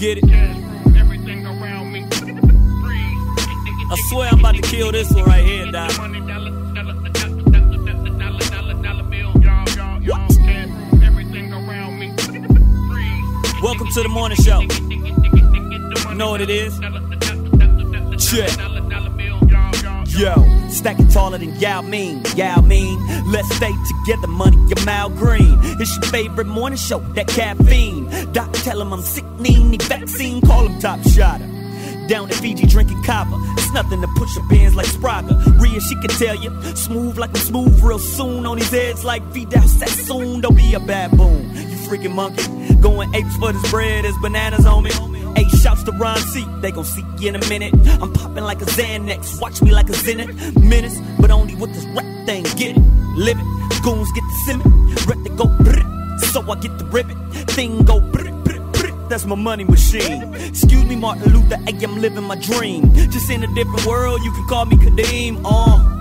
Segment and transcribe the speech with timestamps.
[0.00, 0.24] Get it?
[3.92, 5.90] I swear I'm about to kill this one right here, Doc.
[13.62, 14.60] Welcome to the morning show.
[16.08, 16.80] You know what it is?
[18.30, 18.50] Check.
[20.16, 22.98] Yo, stacking taller than Yao Ming, Yao Ming.
[23.26, 25.58] Let's stay together, money, your mouth green.
[25.80, 28.08] It's your favorite morning show, that caffeine.
[28.32, 31.46] Doc, tell him I'm sick, need vaccine, call him top shotter.
[32.08, 33.36] Down in Fiji drinking copper.
[33.56, 35.60] It's nothing to push your bands like Spraga.
[35.60, 36.50] Rhea, she can tell you.
[36.74, 38.46] Smooth like I'm smooth real soon.
[38.46, 40.40] On his heads like Vidal Sassoon.
[40.40, 41.54] Don't be a baboon.
[41.54, 42.74] You freaking monkey.
[42.80, 44.04] Going apes for this bread.
[44.04, 44.90] There's bananas on me.
[45.36, 46.44] Hey, shouts to Ron C.
[46.60, 47.74] They gon' see you in a minute.
[48.00, 49.40] I'm popping like a Xanax.
[49.40, 50.56] Watch me like a Zenith.
[50.58, 52.44] Minutes, but only with this rap thing.
[52.56, 52.82] Get it,
[53.16, 53.82] live it.
[53.82, 54.70] Goons get the simmer.
[55.06, 56.18] Rep to go brr.
[56.32, 57.16] So I get the ribbon.
[57.32, 58.30] Thing go brr.
[59.10, 60.32] That's my money machine.
[60.34, 61.56] Excuse me, Martin Luther.
[61.56, 62.94] Hey, I'm living my dream.
[62.94, 64.20] Just in a different world.
[64.22, 65.42] You can call me Kadeem.
[65.44, 65.96] Uh.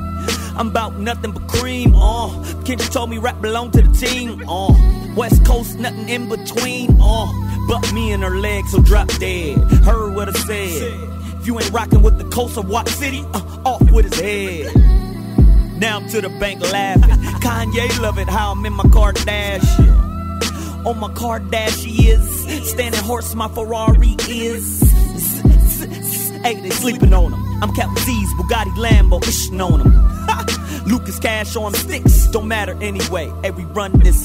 [0.55, 2.29] I'm about nothing but cream, uh.
[2.65, 4.75] Kendrick told me rap belong to the team, uh.
[5.15, 7.25] West Coast, nothing in between, uh.
[7.69, 9.59] But me and her legs, so drop dead.
[9.85, 10.91] Heard what I said.
[11.39, 14.75] If you ain't rocking with the coast of Watt City, uh, off with his head.
[15.79, 17.11] Now I'm to the bank laughing.
[17.43, 20.83] Kanye love it how I'm in my Kardashian.
[20.83, 22.19] On my Kardashian
[22.63, 24.81] standing horse, my Ferrari is.
[26.41, 27.63] Hey, they sleeping on him.
[27.63, 30.85] I'm Captain Z's Bugatti Lambo, ishing on him.
[30.87, 33.31] Lucas Cash on sticks, don't matter anyway.
[33.43, 34.23] Hey, we run this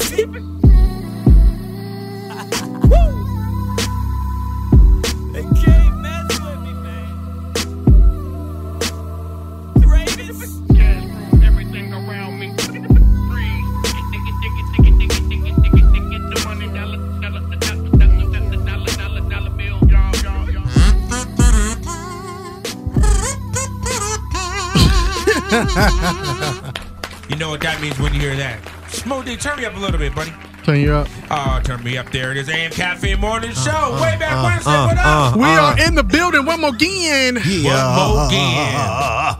[27.85, 28.63] means when you hear that.
[28.89, 30.33] Smoothie, turn me up a little bit, buddy.
[30.65, 31.09] Turn you up.
[31.31, 32.31] Oh, turn me up there.
[32.31, 33.93] It is AM Cafe Morning Show.
[34.01, 34.71] Way back uh, Wednesday.
[34.71, 35.35] uh, what up?
[35.35, 37.35] uh, We are in the building one more again.
[37.37, 39.37] One more again.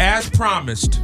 [0.00, 1.00] As promised,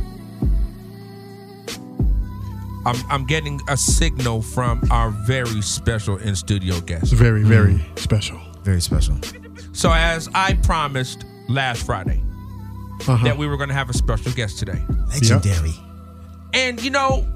[2.87, 7.13] I'm, I'm getting a signal from our very special in studio guest.
[7.13, 8.41] Very, very special.
[8.65, 9.17] Very special.
[9.73, 12.21] So, as I promised last Friday,
[13.07, 13.23] Uh-huh.
[13.25, 14.81] that we were going to have a special guest today.
[15.11, 15.75] Legendary.
[16.55, 17.27] And you know,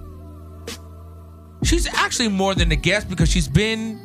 [1.65, 4.01] she's actually more than a guest because she's been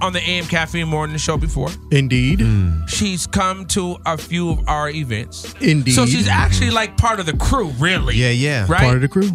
[0.00, 1.70] on the AM Caffeine Morning Show before.
[1.90, 2.40] Indeed.
[2.40, 2.86] Hmm.
[2.86, 5.54] She's come to a few of our events.
[5.60, 5.92] Indeed.
[5.92, 8.14] So she's actually like part of the crew, really.
[8.14, 8.66] Yeah, yeah.
[8.68, 8.80] Right?
[8.82, 9.30] Part of the crew.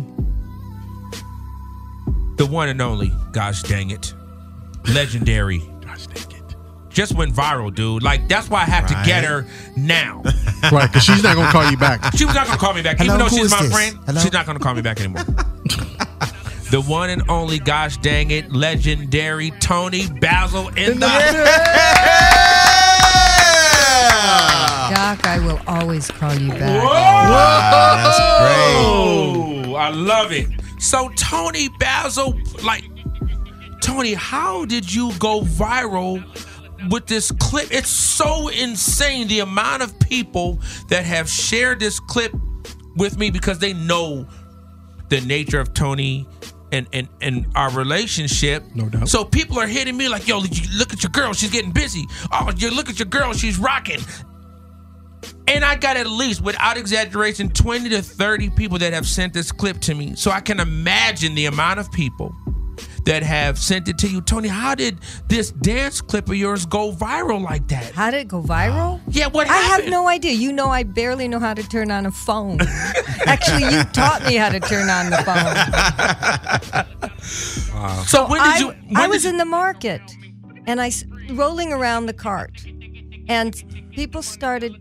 [2.37, 4.13] the one and only, gosh dang it,
[4.87, 5.59] legendary.
[5.81, 6.32] Gosh dang it.
[6.93, 8.03] Just went viral, dude.
[8.03, 9.45] Like that's why I have to get her
[9.75, 10.23] now.
[10.71, 12.13] Right, because she's not going to call you back.
[12.17, 13.73] She was not gonna call me back, Hello, even though she's my this?
[13.73, 13.99] friend.
[14.05, 14.21] Hello?
[14.21, 15.23] She's not gonna call me back anymore.
[16.71, 21.07] the one and only, gosh dang it, legendary Toni Basil in the
[24.93, 26.81] Doc, I will always call you back.
[28.85, 30.47] Oh, I love it.
[30.79, 32.85] So Toni Basil, like
[33.81, 36.23] Toni, how did you go viral
[36.89, 37.71] with this clip?
[37.71, 42.33] It's so insane the amount of people that have shared this clip
[42.95, 44.27] with me because they know
[45.09, 46.27] the nature of Toni
[46.71, 48.63] and and, and our relationship.
[48.75, 49.07] No doubt.
[49.07, 52.05] So people are hitting me like, "Yo, look at your girl, she's getting busy.
[52.31, 53.99] Oh, you look at your girl, she's rocking."
[55.47, 59.51] And I got at least, without exaggeration, 20 to 30 people that have sent this
[59.51, 60.15] clip to me.
[60.15, 62.35] So I can imagine the amount of people
[63.05, 64.21] that have sent it to you.
[64.21, 67.91] Toni, how did this dance clip of yours go viral like that?
[67.93, 69.01] How did it go viral?
[69.07, 70.31] Yeah, what I have no idea.
[70.31, 72.59] You know, I barely know how to turn on a phone.
[73.25, 76.99] Actually, you taught me how to turn on the phone.
[78.05, 78.67] So when did I, you?
[78.67, 80.01] When I was you- in the market
[80.67, 80.91] and I
[81.31, 82.65] rolling around the cart,
[83.27, 84.73] and people started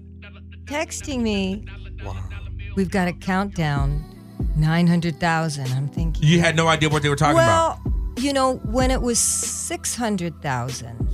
[0.64, 1.64] texting me.
[2.04, 2.16] Wow.
[2.75, 4.04] We've got a countdown,
[4.56, 5.68] nine hundred thousand.
[5.68, 6.25] I'm thinking.
[6.25, 7.92] You had no idea what they were talking well, about.
[8.17, 11.09] You know, when it was 600,000,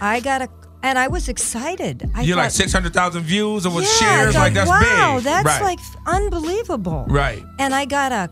[0.00, 0.48] I got a,
[0.82, 2.10] and I was excited.
[2.14, 3.90] I You're like thought, six hundred thousand views or with yeah,
[4.22, 5.24] shares, thought, like that's wow, big.
[5.24, 5.62] that's right.
[5.62, 7.04] like unbelievable.
[7.08, 8.28] right, And I got a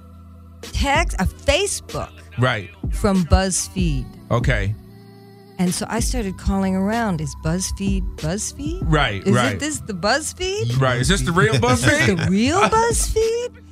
[0.62, 2.68] text, a Facebook right.
[2.92, 4.04] from BuzzFeed.
[4.32, 4.74] Okay,
[5.58, 7.20] And so I started calling around.
[7.20, 8.80] Is BuzzFeed BuzzFeed?
[8.84, 10.80] right, Is right, Is this the BuzzFeed?
[10.80, 11.00] right.
[11.00, 12.24] Is this the real Is BuzzFeed?
[12.24, 13.62] the real BuzzFeed?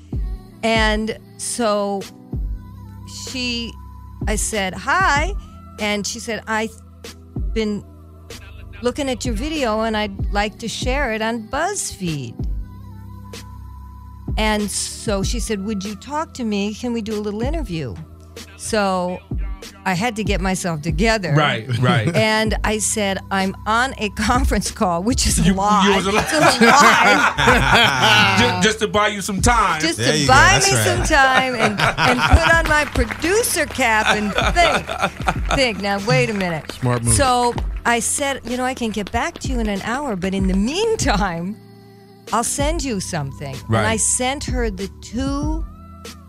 [0.62, 2.00] And so
[3.28, 3.72] she,
[4.26, 5.34] I said, hi.
[5.80, 6.72] And she said, I've
[7.52, 7.84] been
[8.82, 12.34] looking at your video and I'd like to share it on BuzzFeed.
[14.36, 16.72] And so she said, Would you talk to me?
[16.72, 17.96] Can we do a little interview?
[18.56, 19.18] So
[19.84, 21.32] I had to get myself together.
[21.32, 22.14] right, right.
[22.14, 25.88] And I said, I'm on a conference call, which is a lie.
[25.88, 26.22] you was a lie.
[26.22, 28.36] It's a lie.
[28.38, 29.80] just, just to buy you some time.
[29.80, 30.86] Just There to buy me right.
[30.86, 34.86] some time and, and put on my producer cap and think.
[35.54, 35.80] Think.
[35.80, 36.70] Now, wait a minute.
[36.72, 37.14] Smart move.
[37.14, 37.54] So
[37.86, 40.48] I said, you know, I can get back to you in an hour, but in
[40.48, 41.56] the meantime,
[42.32, 43.56] I'll send you something.
[43.68, 43.78] Right.
[43.78, 45.64] And I sent her the two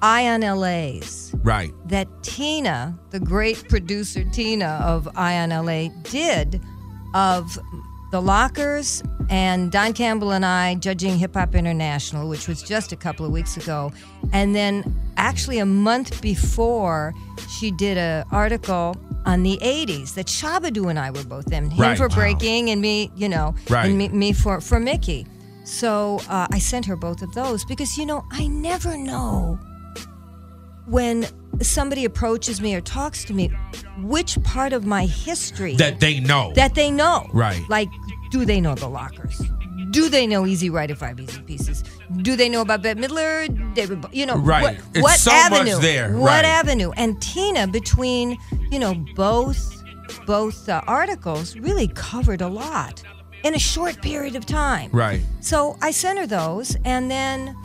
[0.02, 6.62] Ion LAs right, that Tina, the great producer Tina of Ion LA, did
[7.14, 7.58] of
[8.12, 12.96] the Lockers and Don Campbell and I judging Hip Hop International, which was just a
[12.96, 13.92] couple of weeks ago.
[14.34, 14.84] And then
[15.18, 17.14] actually a month before,
[17.60, 18.96] she did an article
[19.28, 21.70] on the 80s that Shabba-Doo and I were both in.
[21.70, 21.98] Him Right.
[21.98, 22.16] for Wow.
[22.16, 23.86] breaking and me, you know, Right.
[23.90, 25.28] and me, me for, for Mickey.
[25.64, 29.60] So uh, I sent her both of those because, you know, I never know
[30.90, 31.26] when
[31.62, 33.48] somebody approaches me or talks to me,
[34.02, 36.52] which part of my history that they know.
[36.56, 37.30] that they know.
[37.34, 37.62] Right.
[37.70, 37.90] Like,
[38.32, 39.42] do they know the lockers?
[39.92, 41.84] Do they know Easy Rider Five Easy Pieces?
[42.22, 43.48] Do they know about Bette Midler?
[43.74, 44.62] David, you know, Right.
[44.62, 45.80] What, It's what so much avenue?
[45.80, 46.14] there.
[46.16, 46.46] What Right.
[46.46, 46.92] avenue?
[46.96, 48.38] And Tina, between
[48.72, 49.76] you know both
[50.26, 53.02] both uh, articles, really covered a lot
[53.44, 54.90] in a short period of time.
[54.92, 57.56] right, So I sent her those, and then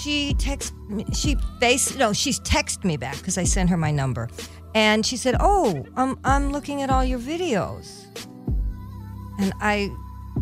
[0.00, 3.90] she text me, she face no, she's texted me back because I sent her my
[3.90, 4.28] number,
[4.74, 8.06] and she said, "Oh, I'm I'm looking at all your videos,"
[9.38, 9.90] and I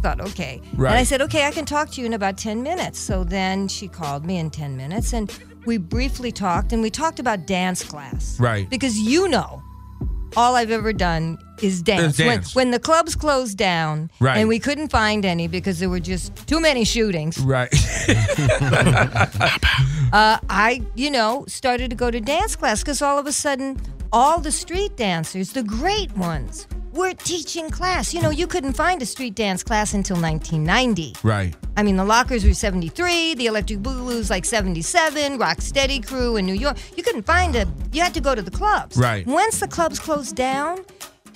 [0.03, 2.99] thought, okay, and I said, okay, I can talk to you in about ten minutes.
[2.99, 5.33] So then she called me in ten minutes, and
[5.67, 8.69] we briefly talked, and we talked about dance class, Right.
[8.71, 9.63] Because you know.
[10.37, 12.19] All I've ever done is dance.
[12.19, 12.55] When- dance.
[12.55, 14.39] When, the clubs closed down, Right.
[14.39, 17.39] and we couldn't find any because there were just too many shootings.
[17.39, 17.73] right.
[20.11, 23.79] Uh, I, you know, started to go to dance class because all of a sudden,
[24.11, 28.15] all the street dancers, the great ones, were teaching class.
[28.15, 31.15] You know, you couldn't find a street dance class until 1990.
[31.23, 31.55] right.
[31.77, 36.47] I mean, the Lockers were 73, the Electric Boogaloo's like 77, Rock Steady Crew in
[36.47, 36.77] New York.
[36.97, 38.97] You couldn't find a, you had to go to the clubs.
[38.97, 39.27] Right.
[39.27, 40.85] Once the clubs closed down,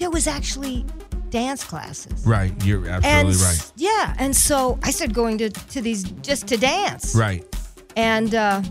[0.03, 0.85] there was actually
[1.31, 2.27] dance classes.
[2.27, 2.53] Right.
[2.65, 3.73] You're absolutely s- right.
[3.77, 7.15] yeah, and so I started going to, to these just to dance.
[7.15, 7.45] Right.
[7.97, 8.63] And uh,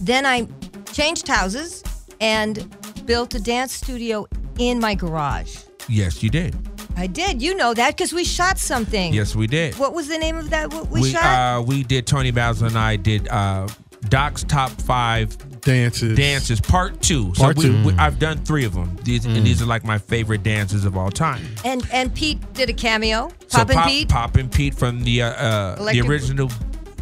[0.00, 0.48] then I
[0.94, 1.84] changed houses
[2.22, 4.26] and built a dance studio
[4.58, 5.58] in my garage.
[5.90, 6.56] Yes, you did.
[6.96, 7.42] I did.
[7.42, 9.12] You know that because we shot something.
[9.12, 9.74] Yes, we did.
[9.78, 10.72] What was the name of that?
[10.72, 11.22] What we, we shot?
[11.58, 13.68] uh we did Toni Basil and I did uh
[14.08, 16.16] Doc's top five Dances.
[16.16, 17.32] dances part two.
[17.32, 17.86] Part so we, two.
[17.88, 18.96] we- I've done three of them.
[19.02, 21.42] These and these are like my favorite dances of all time.
[21.64, 23.30] and and Pete did a cameo.
[23.48, 24.08] So and Pop, Pete.
[24.08, 26.50] Pop and Pete from the uh, uh the original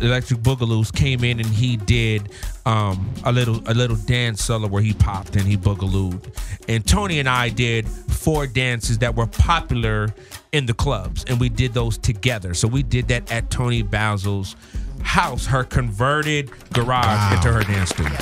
[0.00, 2.30] Electric Boogaloos came in and he did
[2.66, 6.22] um a little a little dance solo where he popped and he boogalooed.
[6.68, 10.12] And Toni and I did four dances that were popular
[10.52, 12.54] in the clubs and we did those together.
[12.54, 14.56] So we did that at Toni Basil's
[15.02, 18.18] house, her converted garage into her dance studio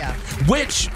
[0.00, 0.14] Yeah.
[0.48, 0.88] which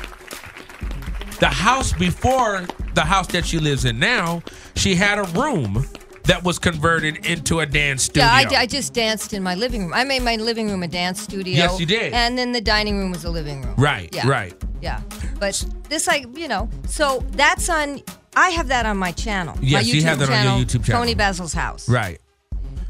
[1.41, 4.43] the house before the house that she lives in now,
[4.77, 5.87] she had a room
[6.25, 8.25] that was converted into a dance studio.
[8.25, 9.93] Yeah, I, I just danced in my living room.
[9.95, 11.55] I made my living room a dance studio.
[11.55, 12.15] Yes, you did.
[12.15, 13.75] And then the dining room was a living room.
[13.77, 14.27] Right, Yeah.
[14.27, 14.55] right.
[14.81, 15.01] Yeah.
[15.39, 18.01] But this, like, you know, so that's on.
[18.37, 19.57] I have that on my channel.
[19.61, 21.03] Yes, my you have that on your YouTube channel.
[21.03, 21.89] Toni Basil's house.
[21.89, 22.21] Right.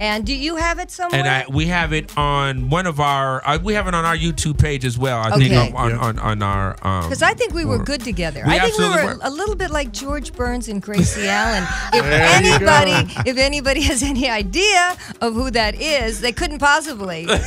[0.00, 1.20] And do you have it somewhere?
[1.20, 4.16] And I, we have it on one of our, uh, we have it on our
[4.16, 5.20] YouTube page as well.
[5.20, 5.72] I think Okay.
[5.72, 6.70] on, on, on, on our.
[6.86, 8.42] Um, Because I think we were good together.
[8.46, 9.18] We I think we were were.
[9.22, 11.64] a little bit like George Burns and Gracie Allen.
[11.92, 12.66] If There you go.
[12.66, 17.26] anybody, if anybody has any idea of who that is, they couldn't possibly.
[17.26, 17.40] the,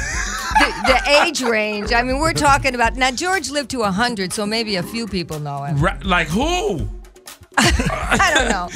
[0.88, 1.92] the age range.
[1.92, 3.12] I mean, we're talking about now.
[3.12, 5.77] George lived to hundred, so maybe a few people know him.
[5.80, 6.88] Right, like who?
[7.60, 8.70] I don't know,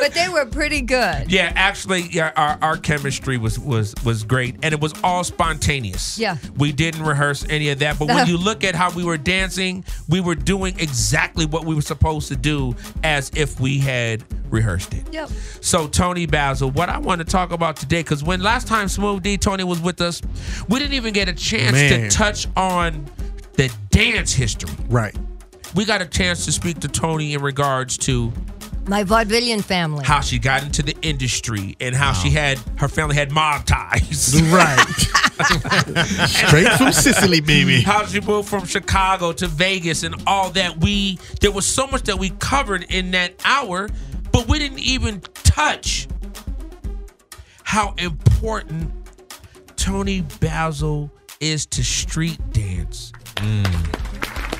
[0.00, 1.30] but they were pretty good.
[1.30, 6.18] Yeah, actually, yeah, our, our chemistry was was was great, and it was all spontaneous.
[6.18, 6.36] Yeah.
[6.56, 7.98] we didn't rehearse any of that.
[7.98, 11.76] But when you look at how we were dancing, we were doing exactly what we
[11.76, 12.74] were supposed to do,
[13.04, 15.04] as if we had rehearsed it.
[15.12, 15.30] Yep.
[15.60, 19.22] So Toni Basil, what I want to talk about today, because when last time Smooth
[19.22, 20.20] D Toni was with us,
[20.68, 22.10] we didn't even get a chance Man.
[22.10, 23.06] to touch on
[23.52, 24.70] the dance history.
[24.88, 25.14] Right.
[25.74, 28.32] We got a chance to speak to Toni in regards to
[28.86, 30.04] My vaudevillian family.
[30.04, 34.40] how she got into the industry and how she had her family had mob ties.
[34.52, 34.78] Right.
[36.28, 37.80] Straight from Sicily, baby.
[37.80, 40.78] how she moved from Chicago to Vegas and all that.
[40.78, 43.88] We there was so much that we covered in that hour,
[44.30, 46.06] but we didn't even touch
[47.64, 48.92] how important
[49.76, 54.13] Toni Basil is to street dance mm.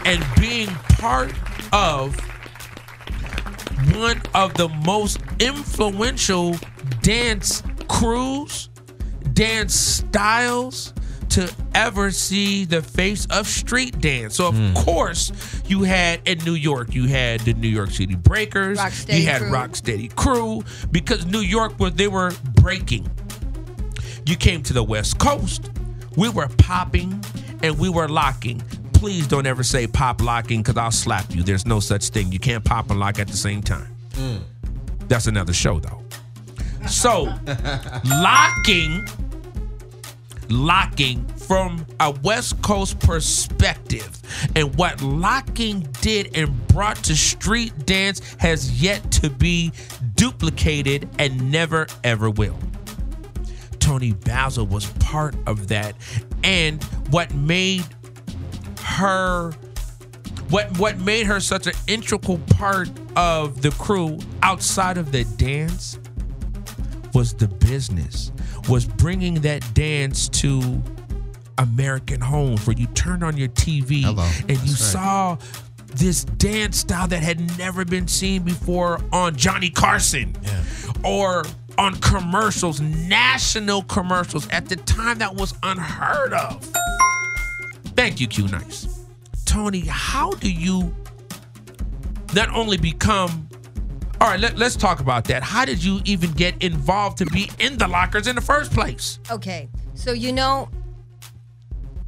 [0.05, 0.69] And being
[0.99, 1.33] part
[1.73, 2.19] of
[3.95, 6.57] one of the most influential
[7.03, 8.69] dance crews,
[9.33, 10.95] dance styles
[11.31, 14.37] to ever see the face of street dance.
[14.37, 14.73] So of hmm.
[14.75, 15.33] course
[15.67, 19.43] you had in New York, you had the New York City Breakers, Rocksteady you had
[19.43, 19.51] Crew.
[19.51, 23.11] Rocksteady Crew, because New York was they were breaking.
[24.27, 25.71] You came to the West Coast,
[26.17, 27.23] we were popping
[27.63, 28.63] and we were locking.
[29.05, 31.43] Please don't ever say pop locking because I'll slap you.
[31.43, 32.33] There's no such thing.
[32.33, 33.87] You can't pop and lock at the same time.
[34.13, 34.41] Mm.
[35.09, 36.03] That's another show though.
[36.89, 37.25] So
[38.07, 39.07] locking,
[40.49, 44.09] locking from a West Coast perspective,
[44.57, 49.71] and what locking did and brought to street dance has yet to be
[50.15, 52.59] duplicated and never ever will.
[53.81, 55.95] Toni Basil was part of that,
[56.43, 57.85] and what made
[58.95, 59.53] her
[60.51, 65.99] what what made her such an integral part of the crew outside of the dance
[67.13, 68.33] was the business
[68.69, 70.83] was bringing that dance to
[71.59, 74.29] American homes where you turned on your TV Hello.
[74.41, 74.69] and you right.
[74.69, 75.39] saw
[75.95, 80.35] this dance style that had never been seen before on Johnny Carson
[81.05, 81.45] or
[81.79, 84.49] on commercials, national commercials.
[84.51, 86.73] At the time, that was unheard of.
[88.05, 89.01] Thank you, Q Nice.
[89.47, 90.95] Toni, how do you
[92.35, 93.49] not only become
[94.21, 95.43] all right, let, let's talk about that.
[95.43, 99.21] How did you even get involved to be in the lockers in the first place?
[99.31, 100.69] Okay, so you know,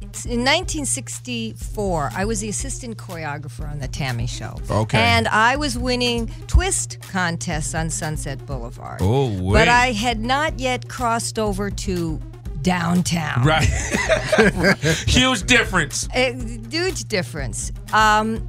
[0.01, 4.27] it's in 1964, I was the assistant choreographer on the T.A.M.I.
[4.27, 4.55] Show.
[4.69, 4.99] Okay.
[4.99, 8.99] And I was winning twist contests on Sunset Boulevard.
[9.01, 9.53] Oh, wait.
[9.53, 12.21] But I had not yet crossed over to
[12.61, 13.43] downtown.
[13.43, 13.63] Right.
[15.07, 16.07] Huge difference.
[16.13, 16.33] A
[16.69, 17.71] huge difference.
[17.93, 18.47] Um,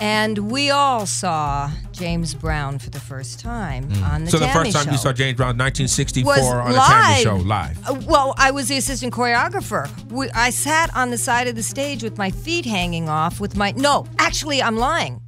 [0.00, 4.30] and we all saw James Brown for the first time on the Mm.
[4.32, 4.64] So the T.A.M.I.
[4.64, 4.90] first time Show.
[4.90, 6.88] you saw James Brown, 1964 was on the live.
[6.88, 7.22] T.A.M.I.
[7.22, 7.88] Show, live.
[7.88, 9.88] Uh, well, I was the assistant choreographer.
[10.10, 13.38] We, I sat on the side of the stage with my feet hanging off.
[13.38, 15.21] With my no, actually, I'm lying.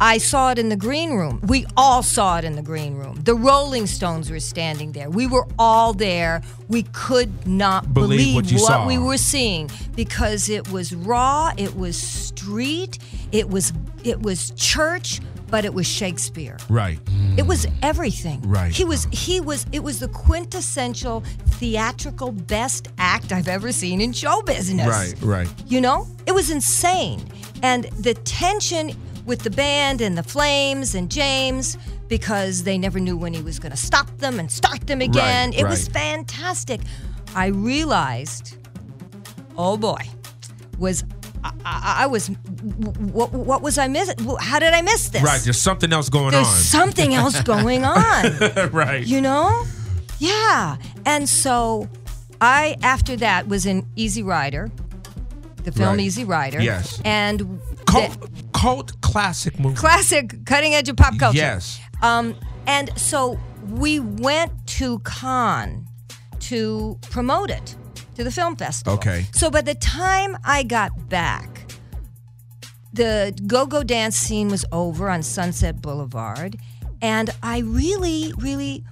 [0.00, 1.40] I saw it in the green room.
[1.46, 3.20] We all saw it in the green room.
[3.24, 5.10] The Rolling Stones were standing there.
[5.10, 6.42] We were all there.
[6.68, 8.86] We could not Believe believe, what saw.
[8.86, 12.98] we were seeing because it was raw, it was street,
[13.32, 13.72] it was
[14.04, 16.58] it was church, but it was Shakespeare.
[16.68, 16.98] Right.
[17.36, 18.40] It was everything.
[18.42, 18.72] Right.
[18.72, 24.12] He was he was it was the quintessential theatrical best act I've ever seen in
[24.12, 24.86] show business.
[24.86, 25.48] Right, right.
[25.66, 26.06] You know?
[26.26, 27.22] It was insane.
[27.62, 28.92] And the tension
[29.28, 31.76] with the band and the Flames and James
[32.08, 35.50] because they never knew when he was going to stop them and start them again.
[35.50, 36.80] Right, it was fantastic.
[37.36, 38.56] I realized,
[39.56, 40.00] oh boy,
[40.78, 41.04] was
[41.44, 44.16] I, I, I was what, what was I missing?
[44.40, 45.22] How did I miss this?
[45.22, 45.40] Right.
[45.40, 46.54] There's something else going There's on.
[46.54, 48.70] There's something else going on.
[48.72, 49.06] right.
[49.06, 49.64] You know?
[50.18, 50.78] Yeah.
[51.04, 51.88] And so
[52.40, 54.70] I, after that, was in Easy Rider,
[55.64, 56.00] the film Right.
[56.00, 56.60] Easy Rider.
[56.60, 57.00] Yes.
[57.04, 57.60] And
[58.60, 59.76] cult classic movie.
[59.76, 61.38] classic cutting edge of pop culture.
[61.38, 61.80] Yes.
[62.02, 62.34] Um,
[62.66, 63.38] and so
[63.70, 65.86] we went to Cannes
[66.40, 67.76] to promote it
[68.16, 68.94] to the film festival.
[68.94, 69.26] Okay.
[69.32, 71.66] So by the time I got back,
[72.92, 76.56] the go-go dance scene was over on Sunset Boulevard,
[77.00, 78.84] and I really, really.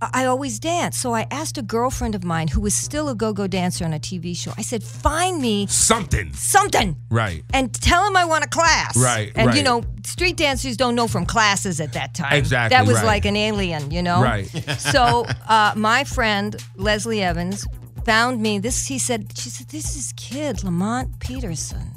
[0.00, 0.98] I always dance.
[0.98, 3.98] So I asked a girlfriend of mine who was still a go-go dancer on a
[3.98, 4.52] TV show.
[4.58, 6.32] I said, "Find me Something.
[6.34, 7.42] something." Right.
[7.54, 8.96] and tell him I want a class.
[8.96, 12.34] Right, And you know, street dancers don't know from classes at that time.
[12.34, 13.06] Exactly, That was right.
[13.06, 14.20] like an alien, you know?
[14.22, 14.46] Right.
[14.78, 17.66] so uh, my friend Leslie Evans
[18.04, 21.90] found me this he said she said, This is kid Lamont Peterson.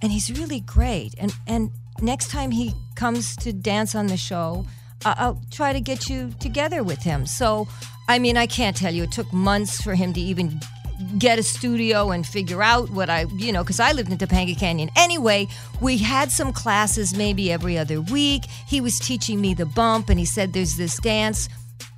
[0.00, 1.14] And he's really great.
[1.18, 1.70] And and
[2.00, 4.64] next time he comes to dance on the show,
[5.04, 7.26] I'll try to get you together with him.
[7.26, 7.68] So,
[8.08, 9.04] I mean, I can't tell you.
[9.04, 10.60] It took months for him to even
[11.16, 14.58] get a studio and figure out what I, you know, because I lived in Topanga
[14.58, 14.90] Canyon.
[14.96, 15.46] Anyway,
[15.80, 18.46] we had some classes maybe every other week.
[18.66, 21.48] He was teaching me the bump, and he said there's this dance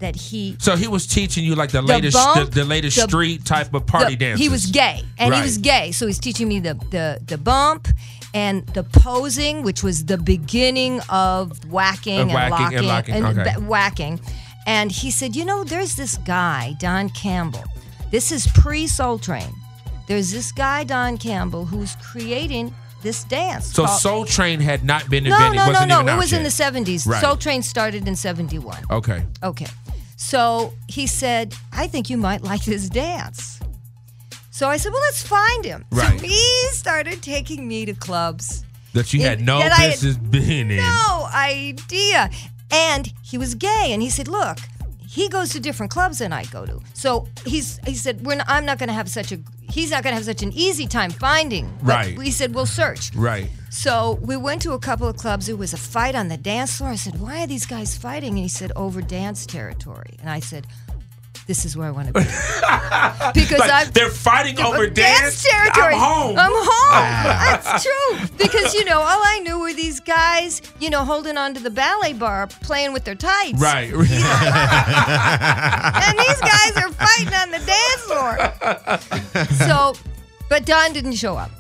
[0.00, 3.02] that he So he was teaching you like the latest, the, bump, the latest the-
[3.02, 4.45] street type of party the- dances.
[4.45, 7.88] He was gay, and he was gay, so he's teaching me the the the bump
[8.35, 13.54] and the posing, which was the beginning of whacking, and, whacking locking and locking, okay.
[13.54, 14.21] ba- whacking.
[14.66, 17.64] And he said, you know, there's this guy Don Campbell.
[18.11, 19.52] This is pre Soul Train.
[20.07, 23.73] There's this guy Don Campbell who's creating this dance.
[23.73, 25.57] So called- Soul Train had not been invented.
[25.57, 26.00] no, no, no.
[26.02, 27.07] even It was in the 70s.
[27.07, 27.21] Right.
[27.21, 28.78] Soul Train started in 71.
[28.90, 29.25] Okay.
[29.42, 29.66] Okay.
[30.21, 33.59] So he said, I think you might like this dance.
[34.50, 35.87] So I said, well, let's find him.
[35.91, 36.21] Right.
[36.21, 38.62] So he started taking me to clubs.
[38.93, 40.77] That you had no that I had business being in.
[40.77, 42.29] No idea.
[42.71, 43.89] And he was gay.
[43.89, 44.59] And he said, look,
[45.09, 46.81] he goes to different clubs than I go to.
[46.93, 49.39] So he's he said, We're not, I'm not going to have such a,
[49.71, 51.71] he's not going to have such an easy time finding.
[51.83, 52.19] But Right.
[52.19, 53.15] We said, we'll search.
[53.15, 53.50] Right.
[53.71, 55.47] So we went to a couple of clubs.
[55.47, 56.91] There was a fight on the dance floor.
[56.91, 60.41] I said, "Why are these guys fighting?" And he said, "Over dance territory." And I
[60.41, 60.67] said,
[61.50, 62.21] "This is where I want to be
[63.40, 65.42] because Like, I've they're fighting over dance.
[65.42, 65.95] territory.
[65.95, 66.38] I'm home.
[66.38, 66.95] I'm home.
[67.02, 67.61] Ah.
[67.62, 71.59] That's true because you know all I knew were these guys, you know, holding onto
[71.59, 73.61] the ballet bar, playing with their tights.
[73.61, 73.90] right.
[76.07, 78.33] And these guys are fighting on the dance floor.
[79.69, 79.95] So,
[80.49, 81.50] but Don didn't show up.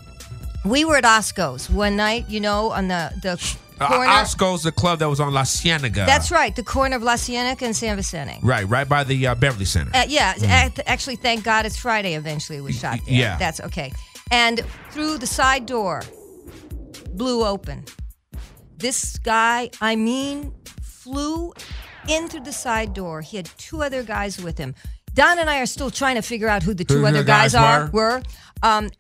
[0.64, 3.36] We were at Osko's one night, you know, on the the
[3.80, 4.10] Uh, corner.
[4.10, 6.04] Osko's the club that was on La Cienega.
[6.06, 8.38] That's right, the corner of La Cienega and San Vicente.
[8.42, 9.90] right, right by the uh, Beverly Center.
[9.94, 12.14] Uh, yeah, act- actually, thank God it's Friday.
[12.14, 13.14] Eventually, it was shot there.
[13.14, 13.36] yeah.
[13.38, 13.92] that's okay.
[14.30, 14.60] And
[14.90, 16.02] through the side door,
[17.14, 17.84] blew open.
[18.76, 21.52] This guy, I mean, flew
[22.08, 23.20] in through the side door.
[23.22, 24.74] He had two other guys with him.
[25.14, 27.24] Don and I are still trying to figure out who the two Who the other
[27.24, 27.90] guys, guys are.
[27.92, 28.18] were?
[28.18, 28.22] Were,
[28.62, 28.90] um,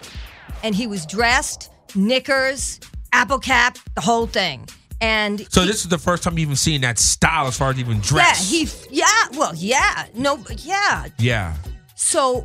[0.62, 2.80] and he was dressed, knickers,
[3.12, 4.66] apple cap, the whole thing.
[5.00, 7.78] And so this is the first time you even seen that style as far as
[7.78, 8.52] even dress.
[8.52, 11.56] yeah, he, yeah, well, yeah, no, yeah, yeah.
[11.94, 12.44] so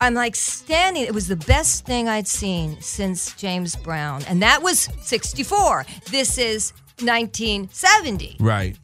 [0.00, 1.02] I'm like standing.
[1.04, 5.86] It was the best thing I'd seen since James Brown, and that was '64.
[6.10, 8.76] This is 1970, Right.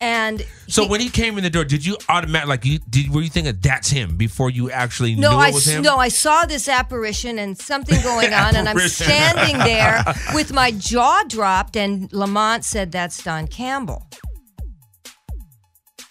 [0.00, 3.10] And So he- when he came in the door, did you automatically like you did
[3.10, 5.82] were you thinking that's him before you actually no, knew I it was him?
[5.82, 10.04] no, I saw this apparition and something going on, and I'm standing there
[10.34, 14.06] with my jaw dropped, and Lamont said, "That's Don Campbell."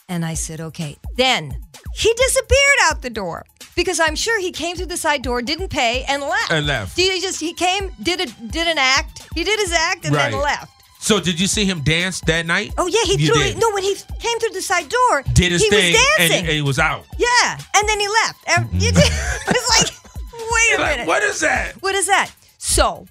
[0.08, 0.98] And I said, okay.
[1.18, 1.58] Then
[1.96, 3.44] he disappeared out the door
[3.76, 6.52] because I'm sure he came through the side door, didn't pay, and left.
[6.52, 6.96] And left.
[6.96, 9.28] He just he came, did a did an act.
[9.34, 10.72] He did his act and then left.
[11.06, 12.74] So did you see him dance that night?
[12.80, 13.56] Oh yeah, he You threw did.
[13.56, 13.60] it.
[13.60, 16.46] No, when he came through the side door, Did his he thing was and, dancing.
[16.48, 17.06] and he was out.
[17.20, 18.40] yeah, and then he left.
[18.48, 19.94] And you did, it was like,
[20.34, 21.08] wait a Like, minute.
[21.08, 21.74] what is that?
[21.82, 22.32] What is that?
[22.58, 23.06] So,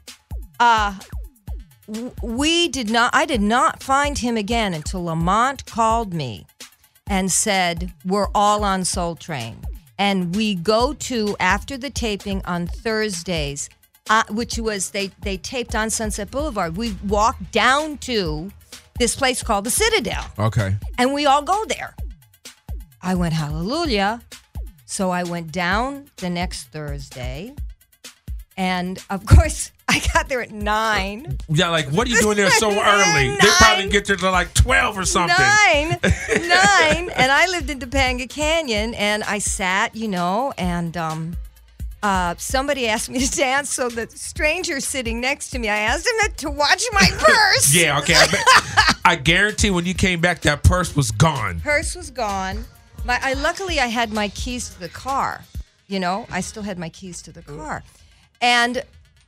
[0.59, 0.99] uh,
[2.23, 3.11] we did not.
[3.15, 6.47] I did not find him again until Lamont called me
[7.07, 9.59] and said we're all on Soul Train,
[9.99, 13.69] and we go to after the taping on Thursdays,
[14.11, 16.77] uh, which was they they taped on Sunset Boulevard.
[16.77, 18.51] We walked down to
[18.99, 20.77] this place called the Citadel Okay.
[20.99, 21.95] and we all go there.
[23.03, 24.23] I went hallelujah.
[24.87, 27.55] So I went down the next Thursday.
[28.57, 31.39] And of course, I got there at nine.
[31.49, 33.31] Yeah, like what are you doing there so early?
[33.31, 35.35] They probably get there to like twelve or something.
[35.37, 35.89] Nine.
[36.29, 37.11] nine.
[37.17, 41.37] And I lived in Topanga Canyon and I sat, you know, and um
[42.05, 46.07] uh, somebody asked me to dance, so the stranger sitting next to me, I asked
[46.07, 47.75] him to watch my purse.
[47.75, 48.15] Yeah, okay.
[48.15, 48.45] I, bet,
[49.05, 51.61] I guarantee when you came back, that purse was gone.
[51.61, 52.67] purse was gone.
[53.07, 55.45] My, I luckily I had my keys to the car.
[55.87, 57.83] You know, I still had my keys to the car,
[58.41, 58.83] and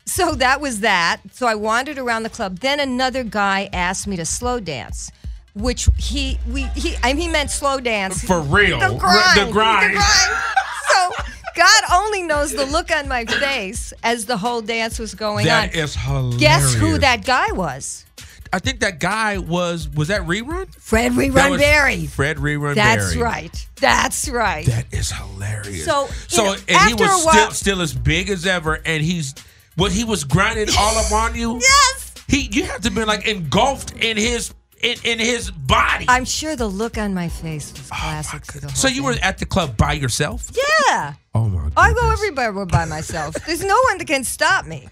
[0.06, 1.20] so that was that.
[1.32, 2.58] So I wandered around the club.
[2.60, 5.10] Then another guy asked me to slow dance,
[5.54, 8.78] which he we he I mean he meant slow dance For real.
[8.80, 9.40] The R- grind.
[9.48, 9.98] the grind.
[10.92, 11.10] so
[11.56, 15.74] God only knows the look on my face as the whole dance was going That
[15.74, 15.80] on.
[15.80, 16.40] is hilarious.
[16.40, 18.04] Guess who that guy was?
[18.52, 19.88] I think that guy was.
[19.88, 20.72] Was that rerun?
[20.76, 22.06] Fred That Rerun was Berry.
[22.06, 22.74] Fred rerun.
[22.76, 23.22] That's Berry.
[23.22, 23.68] right.
[23.80, 24.64] That's right.
[24.66, 25.84] That is hilarious.
[25.84, 29.34] So, so know, and he was a still still as big as ever, and he's
[29.74, 31.60] what he was grinding all up on you.
[31.60, 32.02] Yes.
[32.28, 34.52] He, you have to be like engulfed in his
[34.86, 36.06] in, in his body.
[36.08, 39.16] I'm sure the look on my face was classic to the Oh so you were
[39.22, 40.50] at the club by yourself?
[40.54, 41.14] Yeah.
[41.34, 41.62] Oh my!
[41.64, 41.72] God.
[41.76, 43.34] I go everywhere by myself.
[43.46, 44.88] There's no one that can stop me.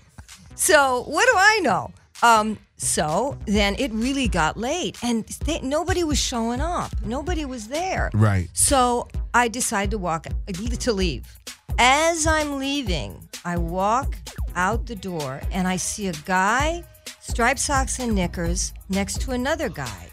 [0.57, 1.93] So what do I know?
[2.23, 6.91] Um, so then it really got late, and they, nobody was showing up.
[7.05, 8.11] Nobody was there.
[8.13, 8.49] Right.
[8.53, 11.27] So I decided to walk to leave.
[11.79, 14.17] As I'm leaving, I walk
[14.55, 16.85] out the door and I see a guy,
[17.27, 20.09] striped socks and knickers, next to another guy.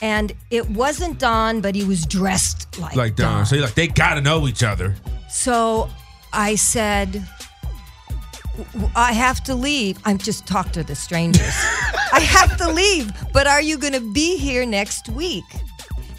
[0.00, 3.44] And it wasn't Don, but he was dressed like, Like Don.
[3.44, 4.94] So you're like, they gotta know each other.
[5.28, 5.90] so
[6.32, 7.26] I said,
[8.94, 9.98] I have to leave.
[10.04, 11.42] I'm just talk to the strangers.
[12.12, 15.44] I have to leave, but are you going to be here next week?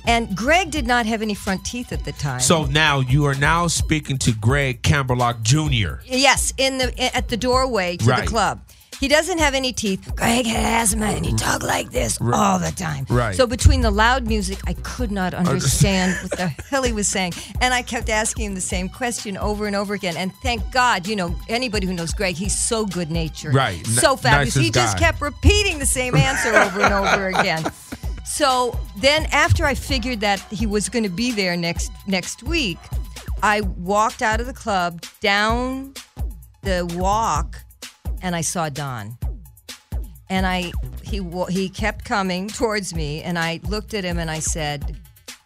[0.07, 2.39] And Greg did not have any front teeth at the time.
[2.39, 6.01] So now you are now speaking to Greg Campbellock Jr.
[6.05, 8.21] yes, in the at the doorway to Right.
[8.21, 8.61] the club.
[8.99, 10.13] He doesn't have any teeth.
[10.15, 13.05] Greg had asthma and he talked like this all the time.
[13.09, 13.33] Right.
[13.33, 17.33] So between the loud music, I could not understand what the hell he was saying.
[17.61, 20.17] And I kept asking him the same question over and over again.
[20.17, 23.55] And thank God, you know, anybody who knows Greg, he's so good natured.
[23.55, 23.85] Right.
[23.87, 24.55] So fabulous.
[24.55, 25.05] he just guy.
[25.05, 27.71] kept repeating the same answer over and over again.
[28.25, 32.77] So then after I figured that he was going to be there next next week,
[33.41, 35.93] I walked out of the club down
[36.63, 37.63] the walk
[38.21, 39.17] and I saw Don.
[40.29, 40.71] And I
[41.03, 44.95] he he kept coming towards me and I looked at him and I said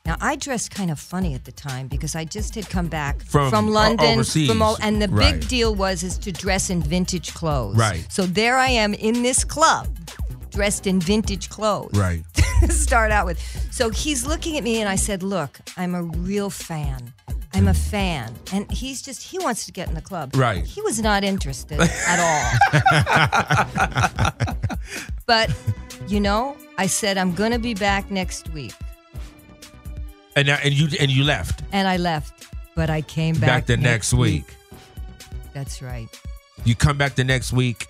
[0.06, 3.22] now I dressed kind of funny at the time because I just had come back
[3.24, 4.50] From o- uh, London overseas.
[4.50, 5.40] from o- and the Right.
[5.40, 7.78] big deal was is to dress in vintage clothes.
[7.78, 8.06] Right.
[8.12, 9.88] So there I am in this club
[10.52, 12.24] dressed in vintage clothes Right.
[12.70, 13.40] start out with.
[13.72, 17.14] So he's looking at me and I said, Look, I'm a real fan.
[17.56, 18.34] I'm a fan.
[18.52, 20.36] And he's just, he wants to get in the club.
[20.36, 20.66] Right.
[20.66, 22.54] He was not interested at all.
[25.26, 25.52] but,
[26.08, 28.74] you know, I said, I'm going to be back next week.
[30.36, 33.66] And now, and you and you left And I left, but I came back, back
[33.68, 34.46] the next week.
[35.54, 36.08] That's right.
[36.66, 37.86] You come back the next week,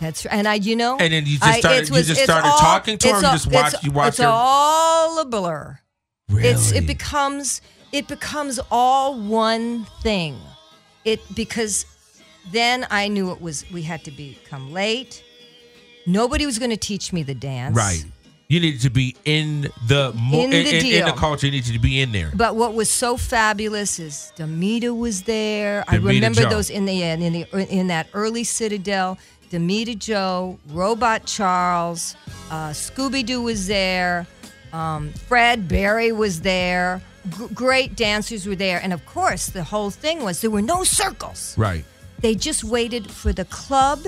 [0.00, 0.32] That's right.
[0.32, 3.08] And I, you know, And then you just I- started—you just started all- talking to
[3.08, 5.78] her, you just watched- you watched It's her- all a blur.
[6.30, 6.48] really.
[6.48, 7.60] It's it becomes
[7.94, 10.36] it becomes all one thing.
[11.04, 11.86] It because
[12.50, 15.22] then I knew it was we had to become late.
[16.06, 17.76] Nobody was going to teach me the dance.
[17.76, 18.04] right.
[18.46, 21.46] You needed to be in the mo- In the in, in- in the culture.
[21.46, 22.30] You needed to be in there.
[22.34, 25.82] But what was so fabulous is Damita was there.
[25.88, 26.50] I remember Joe.
[26.50, 27.46] those in the in the
[27.78, 29.18] in that early Citadel.
[29.50, 32.16] Damita Jo, Robot Charles,
[32.50, 34.26] uh, Scooby Doo was there.
[34.72, 37.00] Um, Fred Berry was there.
[37.28, 40.84] G- great dancers were there, and of course, the whole thing was there were no
[40.84, 41.54] circles.
[41.56, 41.84] Right.
[42.20, 44.04] They just waited for the club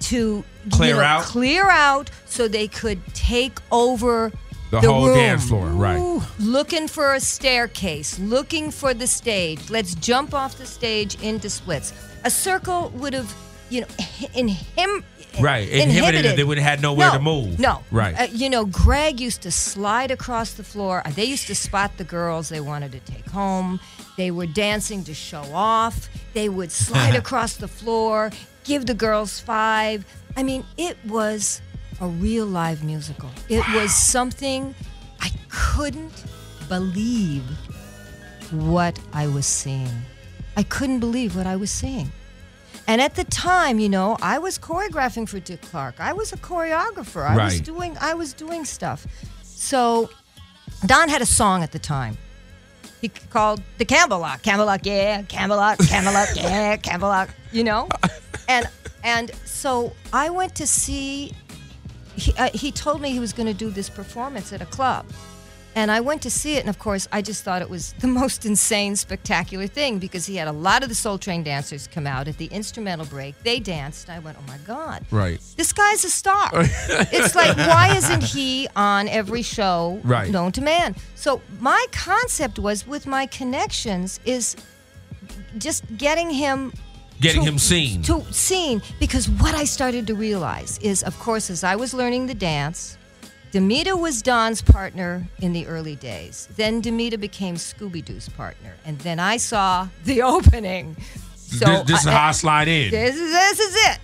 [0.00, 1.22] to Clear you know, out?
[1.24, 4.30] clear out, so they could take over
[4.70, 5.16] The the, whole room.
[5.16, 5.98] dance floor, right.
[5.98, 9.70] Ooh, looking for a staircase, looking for the stage.
[9.70, 11.92] Let's jump off the stage into splits.
[12.24, 13.34] A circle would have,
[13.70, 13.86] you know,
[14.34, 15.04] in him.
[15.40, 15.68] Right.
[15.68, 16.36] Inhibited it.
[16.36, 17.58] They would have had nowhere no, to move.
[17.58, 17.82] No.
[17.92, 18.18] Right.
[18.18, 21.02] Uh, you know, Greg used to slide across the floor.
[21.04, 23.78] Uh, They used to spot the girls they wanted to take home.
[24.16, 26.08] They were dancing to show off.
[26.34, 28.30] They would slide across the floor,
[28.64, 30.04] give the girls five.
[30.36, 31.60] I mean, it was
[32.00, 33.30] a real live musical.
[33.48, 34.74] It was something
[35.20, 36.24] I couldn't
[36.68, 37.44] believe
[38.50, 39.90] what I was seeing.
[40.56, 42.10] I couldn't believe what I was seeing.
[42.88, 45.96] And at the time, you know, I was choreographing for Dick Clark.
[46.00, 47.22] I was a choreographer.
[47.22, 49.06] I was doing I was doing stuff.
[49.42, 50.08] So
[50.86, 52.16] Don had a song at the time.
[53.02, 54.42] He called the Camelot.
[54.42, 57.88] Camelot, yeah, Camelot, Camelot, yeah, Camelot, you know?
[58.48, 58.66] And
[59.04, 61.32] and so I went to see
[62.16, 65.06] he, uh, he told me he was going to do this performance at a club.
[65.74, 68.06] And I went to see it, and of course, I just thought it was the
[68.22, 72.04] most insane, spectacular thing because he had a lot of the Soul Train dancers come
[72.06, 73.40] out at the instrumental break.
[73.44, 75.40] They danced, I went, "Oh my God, Right.
[75.56, 80.30] this guy's a star!" it's like, why isn't he on every show Right.
[80.30, 80.96] known to man?
[81.14, 84.56] So my concept was, with my connections, is
[85.58, 86.72] just getting him
[87.20, 88.02] Getting to- him seen.
[88.02, 92.26] To seen because what I started to realize is, of course, as I was learning
[92.26, 92.97] the dance,
[93.52, 96.48] Damita was Don's partner in the early days.
[96.56, 100.96] Then Damita became Scooby Doo's partner, and then I saw the opening.
[101.36, 102.90] So this, this is I- how I slide in.
[102.90, 103.98] this is this is it.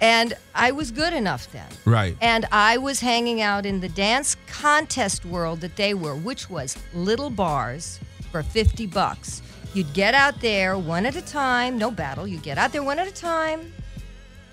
[0.00, 1.66] And I was good enough then.
[1.84, 2.16] Right.
[2.20, 6.76] And I was hanging out in the dance contest world that they were, which was
[6.94, 7.98] little bars
[8.30, 9.42] for 50 bucks.
[9.74, 12.28] You'd get out there one at a time, no battle.
[12.28, 13.72] You get out there one at a time.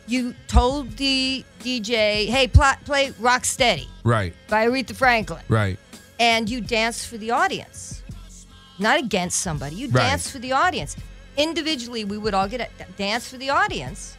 [0.08, 4.34] You told the DJ, hey, pl- play Rock Steady Right.
[4.48, 5.42] by Aretha Franklin.
[5.48, 5.80] Right.
[6.20, 8.04] And you dance for the audience,
[8.80, 9.76] not against somebody.
[9.76, 10.02] You Right.
[10.10, 10.96] dance for the audience.
[11.38, 14.16] Individually, we would all get a dance for the audience.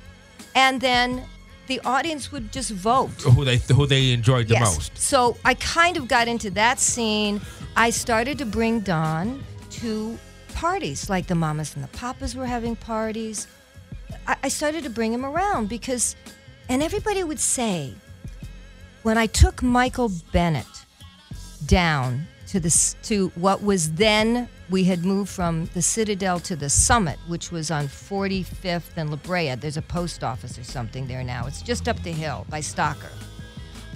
[0.54, 1.24] And then
[1.68, 3.10] the audience would just vote.
[3.22, 4.96] Who they who they enjoyed the most.
[4.98, 7.40] So I kind of got into that scene.
[7.76, 9.44] I started to bring Don
[9.80, 10.18] to
[10.54, 13.46] parties, like the mamas and the papas were having parties.
[14.26, 16.16] I, I started to bring him around because,
[16.68, 17.94] and everybody would say,
[19.02, 20.66] when I took Michael Bennett
[21.66, 26.68] down to this to what was then we had moved from the Citadel to the
[26.68, 29.54] Summit, which was on 45th and La Brea.
[29.54, 31.46] There's a post office or something there now.
[31.46, 33.12] It's just up the hill by Stocker.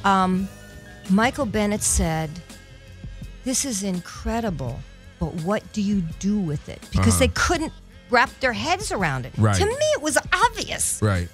[0.05, 0.49] Um,
[1.09, 2.31] Michael Bennett said,
[3.45, 4.79] "This is incredible,
[5.19, 7.73] but what do you do with it?" Because they couldn't
[8.11, 9.33] wrap their heads around it.
[9.39, 9.57] Right.
[9.57, 11.01] To me, it was obvious.
[11.03, 11.29] Right.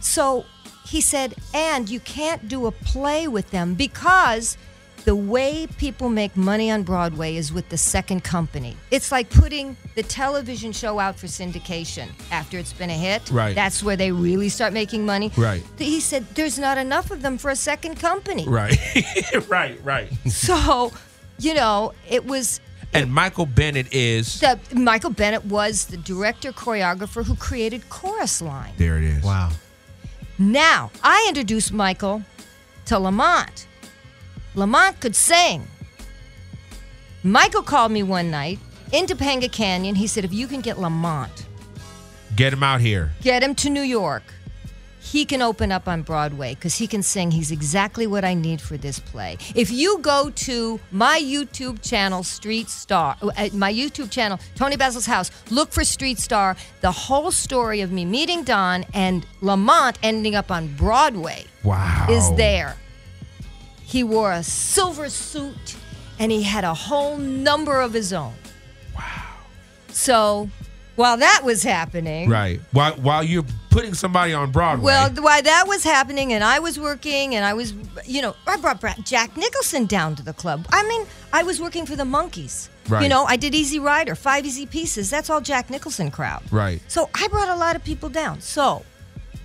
[0.00, 0.44] So
[0.86, 4.56] he said, and you can't do a play with them because
[5.04, 8.76] the way people make money on Broadway is with the second company.
[8.90, 13.30] It's like putting the television show out for syndication after it's been a hit.
[13.30, 13.54] Right.
[13.54, 15.30] That's where they really start making money.
[15.36, 15.62] Right.
[15.78, 18.48] He said, there's not enough of them for a second company.
[18.48, 18.76] Right.
[19.48, 19.78] right.
[19.84, 20.12] Right.
[20.28, 20.92] So,
[21.38, 22.60] you know, it was
[22.96, 28.72] And Michael Bennett is the Michael Bennett was the director choreographer who created Chorus Line.
[28.78, 28.98] there.
[28.98, 29.22] It is.
[29.22, 29.50] Wow.
[30.38, 32.22] Now, I introduced Michael
[32.86, 33.66] to Lamont.
[34.54, 35.66] Lamont could sing.
[37.22, 38.58] Michael called me one night
[38.92, 39.94] in Topanga Canyon.
[39.94, 41.46] He said, if you can get Lamont,
[42.36, 43.12] Get him out here.
[43.22, 44.22] get him to New York,
[45.12, 47.30] he can open up on Broadway because he can sing.
[47.30, 49.38] He's exactly what I need for this play.
[49.54, 55.06] If you go to my YouTube channel, Street Star, uh, my YouTube channel, Toni Basil's
[55.06, 60.34] House, look for Street Star, the whole story of me meeting Don and Lamont ending
[60.34, 62.06] up on Broadway Wow.
[62.10, 62.76] is there.
[63.84, 65.76] He wore a silver suit
[66.18, 68.34] and he had a whole number of his own.
[68.96, 69.36] Wow.
[69.90, 70.50] So
[70.96, 72.60] while that was happening, Right.
[72.72, 73.44] While while you're
[73.76, 74.86] putting somebody on Broadway.
[74.86, 77.74] well, why that was happening and I was working and I was,
[78.06, 80.66] you know, I brought Jack Nicholson down to the club.
[80.72, 82.70] I mean, I was working for the Monkees.
[82.88, 83.02] Right.
[83.02, 85.10] You know, I did Easy Rider, Five Easy Pieces.
[85.10, 86.42] That's all Jack Nicholson crowd.
[86.50, 86.80] Right.
[86.88, 88.40] So I brought a lot of people down.
[88.40, 88.82] So,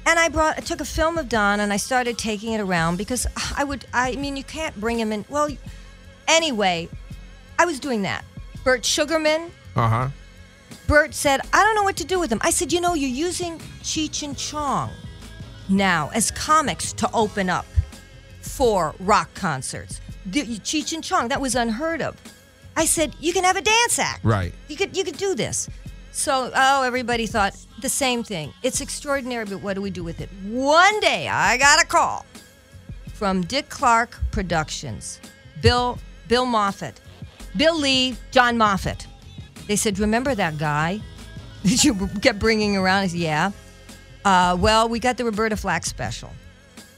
[0.05, 2.97] and I brought, I took a film of Don and I started taking it around
[2.97, 5.25] because I would, I mean, you can't bring him in.
[5.27, 5.49] Well,
[6.29, 6.87] anyway,
[7.59, 8.23] I was doing that.
[8.63, 10.07] Burt Sugarman, Uh huh.
[10.91, 12.39] Burt said, I don't know what to do with them.
[12.41, 14.89] I said, you know, you're using Cheech and Chong
[15.69, 17.65] now as comics to open up
[18.41, 20.01] for rock concerts.
[20.25, 22.17] The- Cheech and Chong, that was unheard of.
[22.75, 24.25] I said, you can have a dance act.
[24.25, 24.53] Right.
[24.67, 25.69] You could you could do this.
[26.11, 28.51] So, oh, everybody thought the same thing.
[28.61, 30.27] It's extraordinary, but what do we do with it?
[30.43, 32.25] One day I got a call
[33.13, 35.21] from Dick Clark Productions,
[35.61, 36.99] Bill Bill Moffat,
[37.55, 39.07] Bill Lee, John Moffat.
[39.67, 40.99] They said, "Remember that guy
[41.63, 43.51] that you kept bringing around?" I said, "Yeah."
[44.23, 46.31] Uh, well, we got the Roberta Flack special,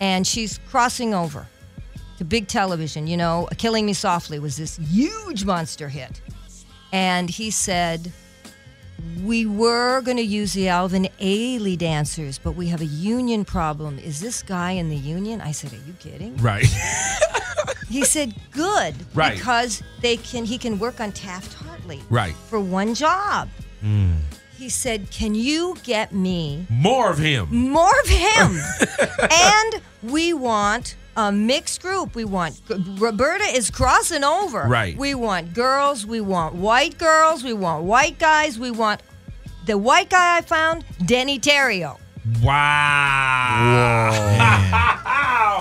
[0.01, 1.47] and she's crossing over
[2.17, 3.07] to big television.
[3.07, 6.21] You know, "Killing Me Softly" was this huge monster hit,
[6.91, 8.11] and he said,
[9.21, 13.99] "We were going to use the Alvin Ailey dancers, but we have a union problem.
[13.99, 16.65] Is this guy in the union?" I said, "Are you kidding?" Right.
[17.89, 19.35] He said, "Good, Right.
[19.37, 20.45] because they can.
[20.45, 22.33] He can work on Taft Hartley, Right.
[22.49, 23.49] for one job."
[23.81, 24.13] Hmm.
[24.57, 27.49] He said, "Can you get me More of him.
[27.51, 28.57] more of him?"
[29.29, 32.15] and we want a mixed group.
[32.15, 32.61] We want
[32.97, 34.63] Roberta is crossing over.
[34.63, 34.97] Right.
[34.97, 36.05] We want girls.
[36.05, 37.43] We want white girls.
[37.43, 38.59] We want white guys.
[38.59, 39.01] We want
[39.65, 41.97] the white guy I found, Deney Terrio.
[42.41, 44.09] Wow.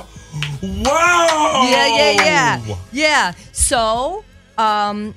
[0.63, 1.69] Whoa.
[1.71, 2.77] Yeah, yeah, yeah.
[2.93, 3.33] Yeah.
[3.53, 4.25] So,
[4.59, 5.15] um,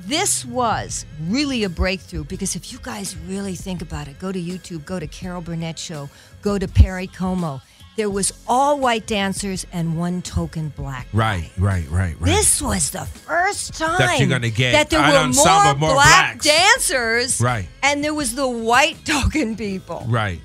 [0.00, 4.40] this was really a breakthrough because if you guys really think about it, go to
[4.40, 6.08] YouTube, go to Carol Burnett Show,
[6.42, 7.60] go to Perry Como.
[7.98, 11.08] There was all white dancers and one token black.
[11.12, 12.24] Right, right, right, right.
[12.26, 16.40] This was the first time That you're gonna get that there were more, more black
[16.40, 16.46] blacks.
[16.46, 17.66] dancers, Right.
[17.82, 20.40] And there was the white token people, right.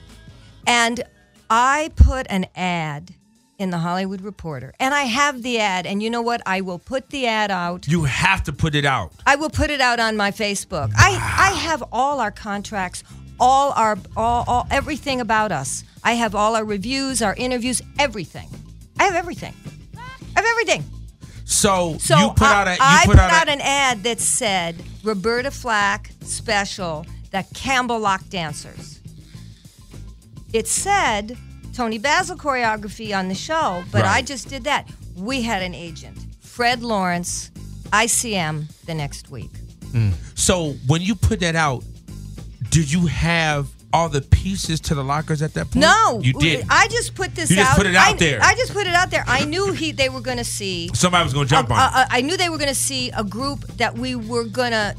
[0.66, 1.04] and
[1.48, 3.14] I put an ad
[3.60, 5.86] in the Hollywood Reporter, and I have the ad.
[5.86, 6.42] And you know what?
[6.48, 7.88] I will put the ad out.
[7.88, 9.12] You have to put it out.
[9.28, 10.92] I will put it out on my Facebook.
[10.98, 11.12] I
[11.52, 13.04] I have all our contracts,
[13.40, 15.84] all our all, all everything about us.
[16.04, 18.50] I have all our reviews, our interviews, everything.
[19.00, 19.54] I have everything.
[19.96, 20.84] I have everything.
[21.46, 24.20] So, So you put I, out a you I put, out, a, an ad that
[24.20, 29.02] said Roberta Flack special, the Campbellock dancers.
[30.52, 31.38] It said
[31.74, 34.90] Toni Basil choreography on the show, but I just did that.
[35.16, 37.52] We had an agent, Fred Lawrence,
[37.92, 39.52] ICM the next week.
[39.92, 40.14] Mm.
[40.36, 41.84] So when you put that out,
[42.74, 45.76] did you have all the pieces to the lockers at that point?
[45.86, 46.66] No, you did.
[46.70, 47.78] I just put this You just out.
[47.78, 48.40] put it out I, there.
[48.42, 49.24] I just put it out there.
[49.28, 50.90] I knew he they were going to see.
[50.94, 53.24] Somebody was going to jump Uh, on I knew they were going to see a
[53.24, 54.96] group that we were going to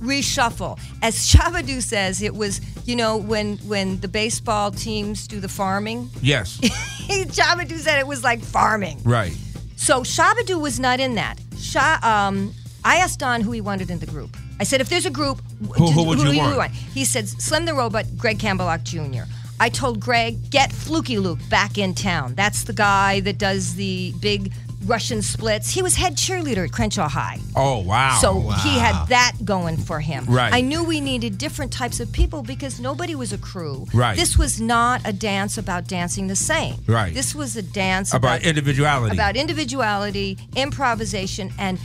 [0.00, 0.78] reshuffle.
[1.02, 6.08] As Shabba-Doo says, it was you know when when the baseball teams do the farming.
[6.22, 6.58] yes.
[7.08, 9.00] Shabba-Doo said it was like farming.
[9.04, 9.36] right.
[9.76, 11.38] So Shabba-Doo was not in that.
[11.58, 12.52] Sha, um,
[12.84, 14.36] I asked Don who he wanted in the group.
[14.60, 15.40] I said, if there's a group,
[15.76, 16.72] Who- who would you want?
[16.72, 19.22] He said, Slim the Robot, Greg Campbellock Jr.
[19.60, 22.34] I told Greg, get Fluky Luke back in town.
[22.36, 24.52] That's the guy that does the big
[24.86, 25.68] Russian splits.
[25.70, 27.38] He was head cheerleader at Crenshaw High.
[27.56, 28.16] Oh, wow.
[28.20, 30.24] So he had that going for him.
[30.26, 30.54] Right.
[30.54, 33.86] I knew we needed different types of people because nobody was a crew.
[33.92, 34.16] Right.
[34.16, 36.76] This was not a dance about dancing the same.
[36.86, 37.12] Right.
[37.12, 39.16] This was a dance about individuality.
[39.16, 41.80] about individuality, improvisation, and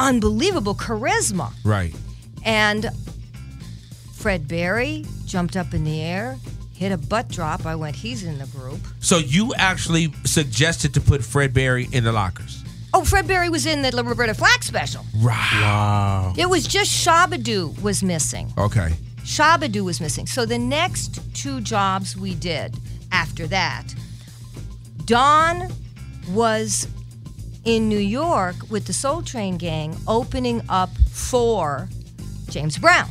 [0.00, 1.52] unbelievable charisma.
[1.64, 1.94] right.
[2.44, 2.88] And
[4.14, 6.38] Fred Berry jumped up in the air,
[6.74, 7.66] hit a butt drop.
[7.66, 8.80] I went, he's in the group.
[9.00, 12.64] So you actually suggested to put Fred Berry in the lockers.
[12.92, 15.04] Oh, Fred Berry was in the Roberta Flack special.
[15.18, 15.60] Right.
[15.60, 16.34] Wow.
[16.36, 18.52] It was just Shabba-Doo was missing.
[18.58, 18.94] Okay.
[19.22, 20.26] Shabba-Doo was missing.
[20.26, 22.76] So the next two jobs we did
[23.12, 23.84] after that,
[25.04, 25.70] Don
[26.30, 26.88] was
[27.64, 31.88] in New York with the Soul Train gang opening up for
[32.48, 33.08] James Brown.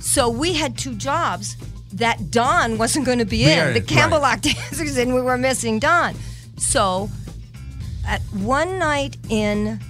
[0.00, 1.56] So we had two jobs
[1.94, 3.74] that Don wasn't going to be in.
[3.74, 3.86] The right.
[3.88, 6.14] Campbellock dancers, and we were missing Don.
[6.56, 7.08] So
[8.06, 9.80] at one night in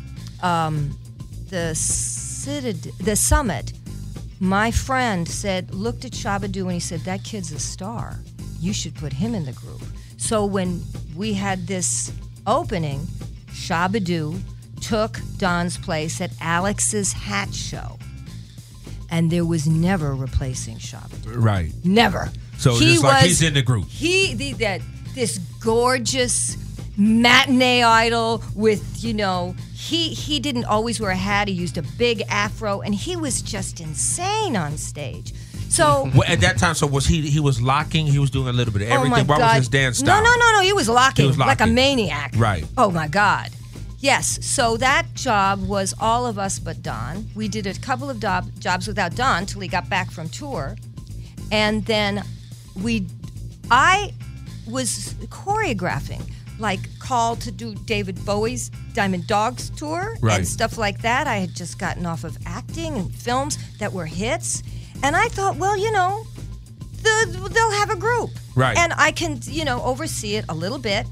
[0.42, 0.96] um,
[1.50, 3.72] the Citad- the summit,
[4.40, 8.18] my friend said, looked at Shabba-Doo and he said, That kid's a star.
[8.60, 9.82] You should put him in the group.
[10.16, 10.82] So when
[11.16, 12.12] we had this
[12.46, 13.06] opening,
[13.54, 14.38] Shabba-Doo
[14.80, 17.98] took Don's place at Alex's hat show.
[19.10, 21.38] And there was never replacing Shabba-Doo.
[21.38, 21.72] Right.
[21.84, 22.30] Never.
[22.58, 23.86] So just like he's in the group.
[23.88, 24.80] He the, that
[25.14, 26.56] this gorgeous
[26.96, 31.48] matinee idol with you know he he didn't always wear a hat.
[31.48, 35.32] He used a big afro, and he was just insane on stage.
[35.68, 36.10] So.
[36.14, 37.22] Well, at that time, so was he?
[37.28, 38.06] He was locking.
[38.06, 39.26] He was doing a little bit of Oh my everything.
[39.26, 39.46] what God.
[39.48, 40.22] was his dance style?
[40.22, 40.60] No, no, no, no.
[40.62, 41.48] He was locking, He was locking.
[41.48, 42.34] like a maniac.
[42.36, 42.64] Right.
[42.76, 43.50] Oh my God.
[43.98, 44.44] Yes.
[44.44, 47.26] So that job was all of us but Don.
[47.34, 50.76] We did a couple of job, jobs without Don till he got back from tour,
[51.50, 52.22] and then
[52.82, 53.06] we,
[53.70, 54.12] I,
[54.66, 56.22] was choreographing,
[56.58, 60.38] like called to do David Bowie's Diamond Dogs tour Right.
[60.38, 61.26] and stuff like that.
[61.26, 64.62] I had just gotten off of acting and films that were hits,
[65.04, 66.24] and I thought, well, you know,
[67.02, 68.30] the, they'll have a group.
[68.56, 68.76] Right.
[68.76, 71.06] And I can, you know, oversee it a little bit.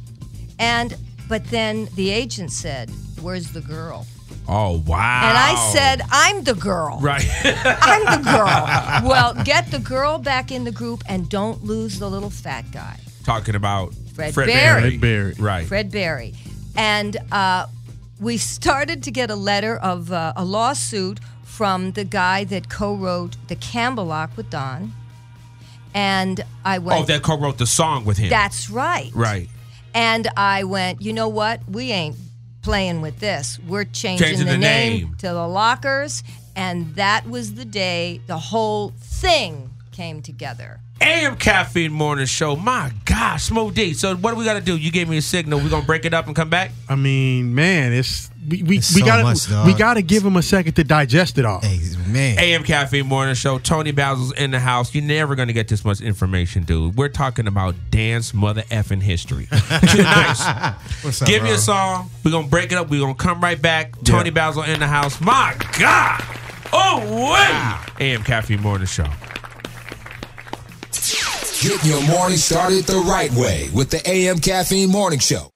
[0.59, 0.97] And
[1.29, 4.07] but then the agent said, "Where's the girl?"
[4.49, 5.29] Oh wow.
[5.29, 6.99] And I said, "I'm the girl.
[7.01, 7.27] Right.
[7.45, 12.09] I'm the girl." well, get the girl back in the group and don't lose the
[12.09, 14.81] little fat guy, Talking about Fred Fred Berry.
[14.81, 14.91] Berry.
[14.91, 15.35] Fred Berry.
[15.39, 15.67] Right.
[15.67, 16.35] Fred Berry.
[16.77, 17.67] And uh,
[18.21, 21.19] we started to get a letter of uh, a lawsuit
[21.53, 24.91] from the guy that co-wrote the Campbellock with Don.
[25.93, 27.03] And I went.
[27.03, 28.31] Oh, that co-wrote the song with him.
[28.31, 29.11] That's right.
[29.15, 29.51] right.
[29.93, 31.61] And I went, you know what?
[31.69, 32.17] We ain't
[32.63, 33.59] playing with this.
[33.69, 35.15] We're changing, Changing the, the name, name.
[35.19, 36.25] to the Lockers.
[36.57, 40.81] And that was the day the whole thing came together.
[41.03, 42.55] AM Caffeine Morning Show.
[42.57, 43.93] My gosh, Smooth D.
[43.93, 44.77] So what do we got to do?
[44.77, 45.59] You gave me a signal.
[45.59, 46.71] We're gonna break it up and come back.
[46.89, 50.37] I mean, man, it's we we, It's we so gotta much, we gotta give him
[50.37, 51.61] a second to digest it all.
[51.61, 52.39] Hey, man.
[52.39, 53.59] AM Caffeine Morning Show.
[53.59, 54.95] Toni Basil's in the house.
[54.95, 56.97] You're never gonna get this much information, dude.
[56.97, 59.49] We're talking about dance mother effing history.
[59.83, 60.45] Nice.
[61.03, 62.11] What's up, Give me a song.
[62.25, 62.91] We're gonna break it up.
[62.91, 63.95] We're gonna come right back.
[64.05, 65.21] Toni Basil in the house.
[65.21, 66.23] My God.
[66.73, 67.01] Oh
[67.99, 68.05] wait.
[68.05, 69.07] AM Caffeine Morning Show.
[71.63, 75.49] Get your morning started the right way with the AM Caffeine Morning Show.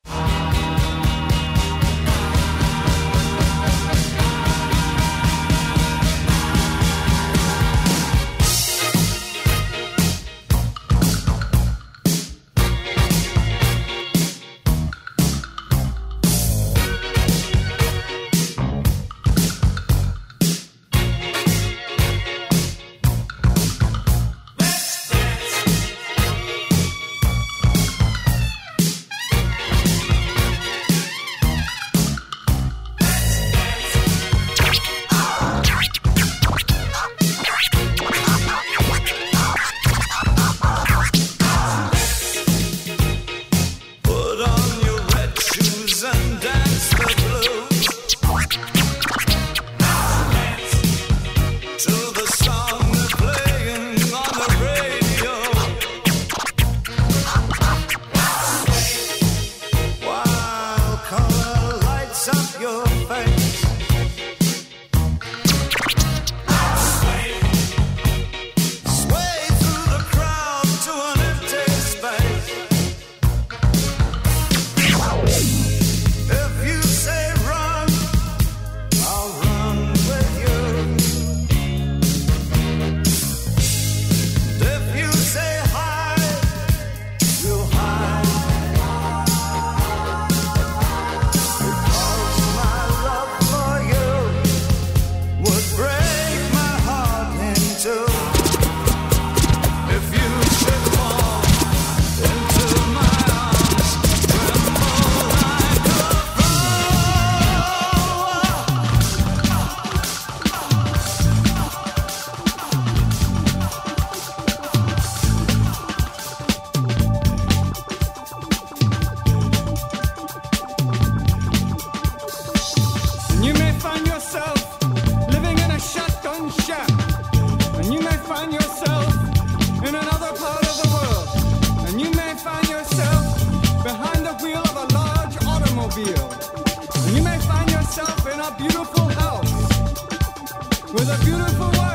[140.97, 141.86] with a beautiful.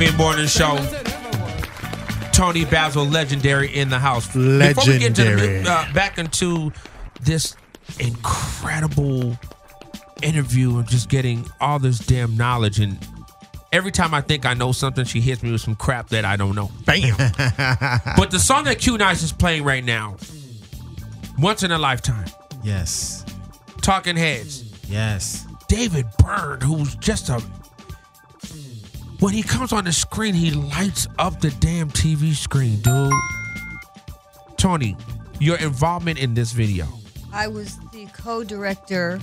[0.00, 0.76] Caffeine Morning Show.
[0.76, 2.30] Same as it ever was.
[2.32, 4.28] Toni Basil, legendary in the house.
[4.28, 5.66] Before we get the, Legendary.
[5.66, 6.72] uh, back into
[7.20, 7.54] this
[7.98, 9.36] incredible
[10.22, 12.96] interview and just getting all this damn knowledge and
[13.72, 16.36] every time I think I know something, she hits me with some crap that I
[16.36, 16.70] don't know.
[16.86, 17.14] Bam.
[18.16, 20.16] but the song that Q Nice is playing right now,
[21.38, 22.26] once in a lifetime,
[22.62, 23.22] Yes.
[23.82, 25.46] Talking Heads, Yes.
[25.68, 27.42] David Byrne, who's just a
[29.20, 33.12] when he comes on the screen, he lights up the damn TV screen, dude.
[34.56, 34.96] Toni,
[35.38, 36.86] your involvement in this video.
[37.32, 39.20] I was the co-director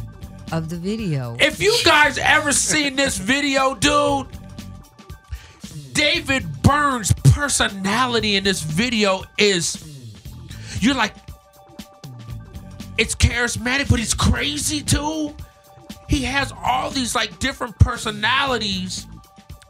[0.51, 1.35] of the video.
[1.39, 4.27] If you guys ever seen this video, dude,
[5.93, 9.83] David Byrne's personality in this video is
[10.79, 11.13] you're like
[12.97, 15.35] it's charismatic, but he's crazy too.
[16.07, 19.05] He has all these like different personalities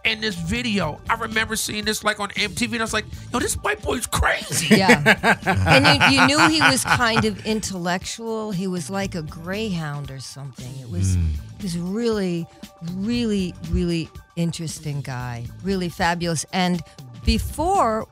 [0.05, 0.99] in this video.
[1.09, 4.07] I remember seeing this like on MTV, and I was like, "Yo, this white boy's
[4.07, 5.01] crazy." Yeah.
[5.67, 8.51] and you, you knew he was kind of intellectual.
[8.51, 10.73] He was like a greyhound or something.
[10.79, 11.27] It was hmm.
[11.57, 12.47] he was really,
[12.93, 15.45] really, really interesting guy.
[15.63, 16.45] Really fabulous.
[16.53, 16.81] And
[17.25, 18.07] before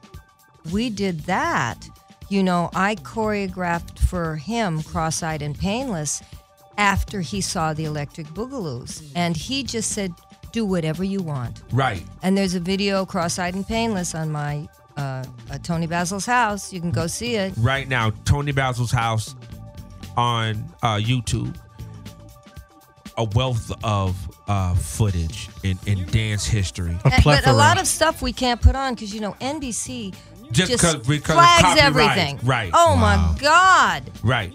[0.72, 1.88] we did that,
[2.30, 6.22] you know, I choreographed for him Cross-Eyed and Painless
[6.78, 9.12] after he saw the Electric Boogaloos.
[9.16, 10.12] And he just said,
[10.56, 11.62] do whatever you want.
[11.74, 12.02] Right.
[12.24, 16.72] And there's a video, Cross-Eyed and Painless, on my uh, uh, Toni Basil's house.
[16.72, 17.54] You can go see it.
[17.58, 19.36] right now, Toni Basil's house
[20.16, 21.54] on uh, YouTube.
[23.18, 24.16] A wealth of
[24.48, 26.98] uh, footage in, in dance history.
[27.06, 30.14] A And- but a lot of stuff we can't put on because you know NBC
[30.52, 32.40] Just just, 'cause- because of flags everything.
[32.44, 32.72] Right.
[32.74, 34.04] Oh my God.
[34.24, 34.54] Right.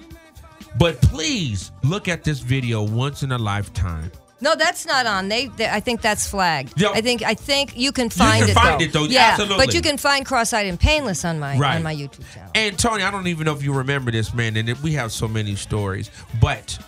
[0.78, 4.10] But please look at this video once in a lifetime.
[4.42, 5.28] No, that's not on.
[5.28, 6.82] They, they I think that's flagged.
[6.82, 8.54] I think I think you can find can it.
[8.54, 8.84] find though.
[8.84, 9.04] it, though.
[9.04, 9.66] Yeah, Absolutely.
[9.66, 11.76] but you can find Cross-Eyed and Painless on my Right.
[11.76, 12.50] on my YouTube channel.
[12.54, 15.28] And Toni, I don't even know if you remember this, man, and we have so
[15.28, 16.10] many stories,
[16.40, 16.78] but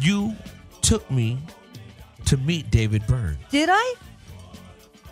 [0.00, 0.34] you
[0.82, 1.38] took me
[2.26, 3.36] to meet David Byrne.
[3.50, 3.94] Did I?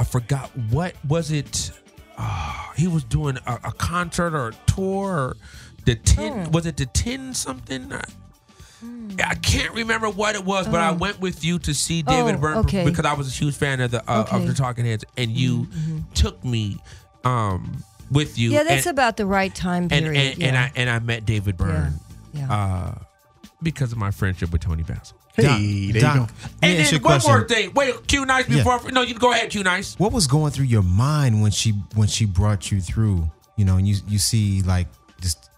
[0.01, 1.71] I forgot what was it.
[2.17, 5.11] Uh, he was doing a, a concert or a tour.
[5.13, 5.37] Or
[5.85, 6.51] the ten Oh.
[6.51, 7.93] was it the ten something?
[8.83, 12.37] Uh, I can't remember what it was, but I went with you to see David
[12.37, 12.85] Oh, Byrne okay.
[12.85, 14.37] because I was a huge fan of the uh, of Okay.
[14.39, 14.47] Mm-hmm.
[14.49, 15.67] the Talking Heads, and you
[16.15, 16.79] took me
[17.25, 18.51] um, with you.
[18.51, 20.17] Yeah, that's and, about the right time and period.
[20.35, 20.63] and, and yeah.
[20.63, 21.95] I and I met David Byrne
[22.33, 22.41] yeah.
[22.41, 22.53] yeah.
[22.53, 22.95] uh,
[23.63, 25.17] because of my friendship with Toni Basil.
[25.35, 26.27] Hey, Doc- there you go.
[26.63, 27.49] And then a one more question.
[27.49, 27.73] thing.
[27.75, 28.57] Wait, Q Nice Yeah.
[28.65, 28.91] before.
[28.91, 29.99] No, you go ahead, Q Nice.
[29.99, 33.31] What was going through your mind when she when she brought you through?
[33.57, 34.89] You know, and you you see like
[35.21, 35.49] just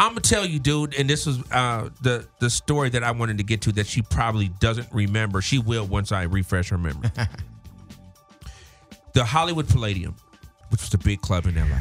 [0.00, 3.38] I'm gonna tell you, dude, and this was uh, the the story that I wanted
[3.38, 5.40] to get to that she probably doesn't remember.
[5.40, 7.10] She will once I refresh her memory.
[9.14, 10.16] the Hollywood Palladium,
[10.70, 11.80] which was the big club in LA.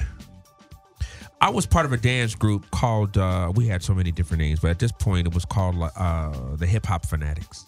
[1.42, 3.18] I was part of a dance group called.
[3.18, 6.56] Uh, we had so many different names, but at this point, it was called uh,
[6.56, 7.66] the Hip Hop Fanatics.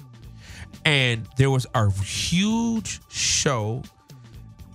[0.86, 3.82] And there was a huge show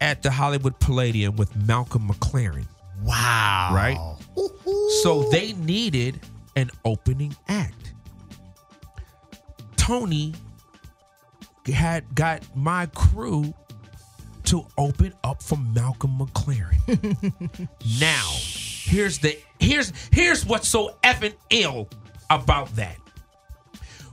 [0.00, 2.66] at the Hollywood Palladium with Malcolm McLaren
[3.02, 3.98] wow, right?
[5.02, 6.20] So they needed
[6.56, 7.92] an opening act.
[9.76, 10.34] Toni
[11.66, 13.54] had got my crew
[14.44, 17.68] to open up for Malcolm McLaren.
[18.00, 21.88] now, here's the here's here's what's so effing ill
[22.30, 22.96] about that.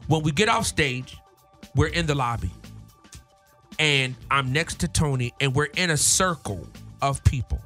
[0.08, 1.18] When we get off stage,
[1.76, 2.52] we're in the lobby.
[3.80, 6.68] And I'm next to Toni, and we're in a circle
[7.02, 7.62] of people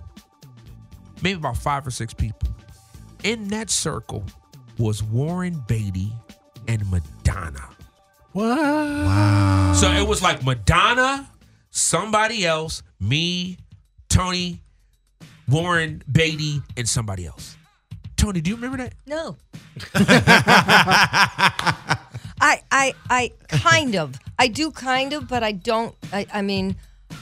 [1.22, 2.50] maybe about five or six people.
[3.24, 4.24] In that circle
[4.78, 6.12] was Warren Beatty
[6.68, 7.70] and Madonna.
[8.34, 9.76] What?
[9.76, 11.30] So it was like Madonna,
[11.70, 13.58] somebody else, me,
[14.10, 14.62] Toni,
[15.48, 17.58] Warren Beatty, and somebody else.
[18.16, 18.94] Toni, do you remember that?
[19.06, 19.38] No.
[22.42, 24.16] I I I kind of.
[24.40, 26.76] I do kind of, but I don't I, I mean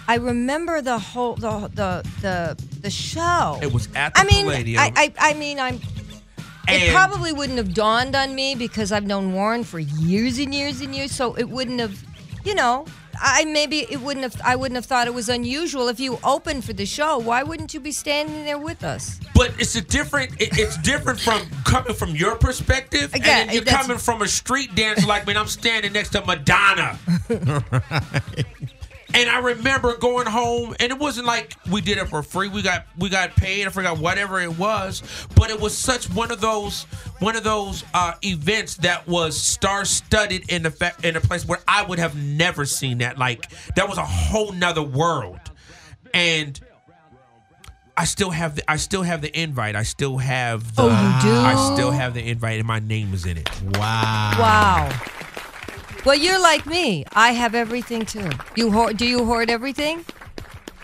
[0.07, 3.59] I remember the whole the the the, the show.
[3.61, 4.79] It was at the I mean Palladium.
[4.81, 9.05] I, I I mean I'm it And- probably wouldn't have dawned on me because I've
[9.05, 12.03] known Warren for years and years and years, so it wouldn't have
[12.45, 12.85] you know,
[13.21, 16.63] I maybe it wouldn't have I wouldn't have thought it was unusual if you opened
[16.63, 17.17] for the show.
[17.17, 19.19] Why wouldn't you be standing there with us?
[19.35, 20.39] But it's a different.
[20.41, 24.21] It, it's different from coming from your perspective, and Again, then you're that's- coming from
[24.21, 26.97] a street dancer like, man, I'm standing next to Madonna.
[29.13, 32.47] And I remember going home, and it wasn't like we did it for free.
[32.47, 33.65] We got we got paid.
[33.65, 35.01] I forgot whatever it was,
[35.35, 36.83] but it was such one of those
[37.19, 41.45] one of those uh, events that was star studded in the fa- in a place
[41.45, 43.17] where I would have never seen that.
[43.17, 45.39] Like that was a whole nother world,
[46.13, 46.59] and.
[47.97, 49.75] I still have the I still have the invite.
[49.75, 51.35] I still have the Oh, you do?
[51.37, 53.49] I still have the invite and my name is in it.
[53.75, 54.31] Wow.
[54.39, 54.89] Wow.
[56.05, 57.05] Well, you're like me.
[57.13, 58.29] I have everything too.
[58.55, 58.97] You hoard?
[58.97, 60.05] Do you hoard everything?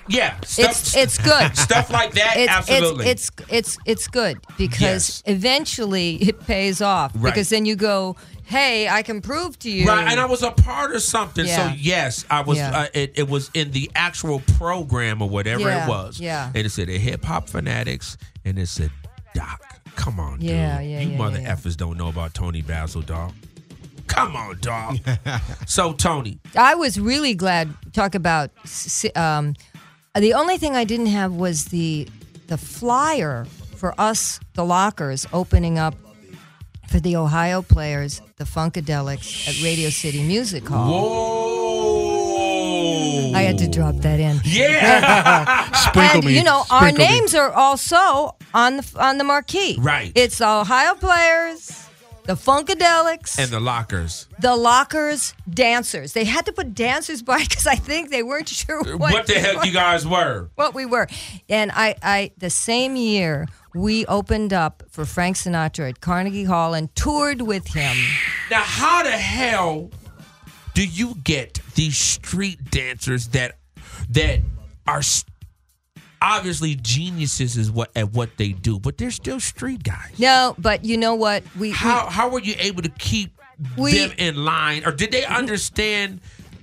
[0.08, 1.58] Yeah, stuff, It's it's good.
[1.58, 2.36] stuff like that.
[2.38, 3.08] It's, absolutely.
[3.08, 5.24] It's, it's it's it's good because Yes.
[5.26, 7.24] eventually it pays off Right.
[7.34, 9.88] because then you go, hey, I can prove to you.
[9.88, 11.48] Right, and I was a part of something.
[11.48, 11.70] Yeah.
[11.72, 12.58] So yes, I was.
[12.60, 12.78] Yeah.
[12.82, 16.20] Uh, it, it was in the actual program or whatever Yeah, it was.
[16.20, 16.52] yeah.
[16.54, 18.92] and it said the hip hop fanatics, and it said
[19.34, 19.62] Doc.
[19.96, 20.90] Come on, Yeah, dude.
[20.92, 23.34] yeah, you mother effers don't know about Toni Basil, dog.
[24.08, 24.98] Come on, dog.
[25.68, 27.70] so Toni, I was really glad.
[27.94, 28.52] Talk about.
[29.16, 29.56] Um,
[30.16, 32.08] the only thing I didn't have was the
[32.48, 33.46] the flyer
[33.76, 35.96] for us, the lockers, opening up
[36.88, 40.92] for the Ohio players, the Funkadelics at Radio City Music Hall.
[40.92, 41.46] whoa!
[43.36, 44.40] I had to drop that in.
[44.46, 46.38] Yeah, Sprinkle and me.
[46.38, 47.12] you know our Sprinkle me.
[47.12, 49.78] names are also on the on the marquee.
[49.80, 50.12] Right.
[50.16, 51.85] It's the Ohio players,
[52.26, 54.28] the Funkadelics, and the lockers.
[54.40, 56.14] the Lockers dancers.
[56.14, 59.34] They had to put dancers by because I think they weren't sure what, What, the
[59.36, 60.50] heck you guys were?
[60.56, 61.08] what we were.
[61.50, 66.74] And I, I the same year we opened up for Frank Sinatra at Carnegie Hall
[66.74, 67.96] and toured with him.
[68.50, 69.92] Now, how the hell
[70.74, 73.58] do you get these street dancers that
[74.10, 74.42] that
[74.88, 75.26] are s-
[76.26, 80.18] obviously geniuses is what at what they do, but they're still street guys?
[80.18, 81.44] No, but you know what?
[81.56, 83.32] We, we How how were you able to keep
[83.78, 86.20] We- them in line, or did they understand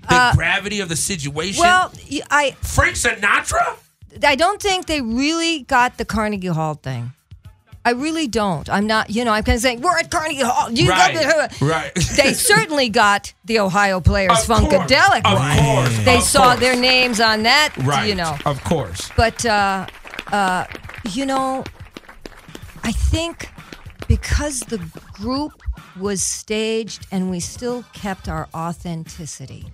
[0.09, 1.61] the uh, gravity of the situation?
[1.61, 1.93] well,
[2.31, 3.77] I Frank Sinatra.
[4.25, 7.13] I don't think they really got the Carnegie Hall thing.
[7.85, 8.69] I really don't.
[8.71, 10.71] I'm not, you know, I'm kind of saying, we're at Carnegie Hall.
[10.71, 11.93] You Right, got the, right.
[12.17, 16.61] They certainly got the Ohio Players Of course, Funkadelic of course, They of saw course.
[16.61, 18.09] their names on that, Right.
[18.09, 18.37] you know.
[18.47, 19.11] Of course.
[19.17, 19.87] But, uh,
[20.31, 20.67] uh,
[21.11, 21.65] you know,
[22.85, 23.51] I think
[24.07, 24.79] because the
[25.13, 25.61] group
[25.99, 29.67] was staged and we still kept our authenticity,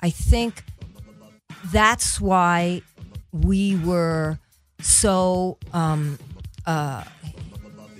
[0.00, 0.64] I think
[1.72, 2.82] that's why
[3.32, 4.38] we were
[4.80, 6.18] so um,
[6.66, 7.04] uh,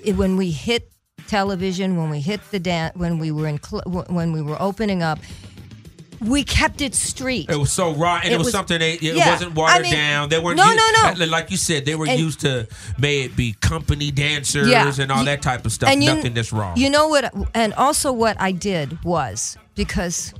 [0.04, 0.90] it- when we hit
[1.26, 5.02] television, when we hit the dance, when we were in, cl- when we were opening
[5.02, 5.18] up,
[6.20, 7.50] we kept it street.
[7.50, 9.80] It was so raw, and it, It was, was- something they, it yeah, wasn't watered
[9.80, 10.28] I mean, down.
[10.30, 11.26] They weren't no, used- no, no.
[11.26, 12.66] Like you said, they were And- used to
[12.98, 14.90] may it be company dancers Yeah.
[14.98, 15.90] and all You- that type of stuff.
[15.90, 16.76] and you- Nothing that's wrong.
[16.78, 17.34] You know what?
[17.54, 20.32] And also, what I did was because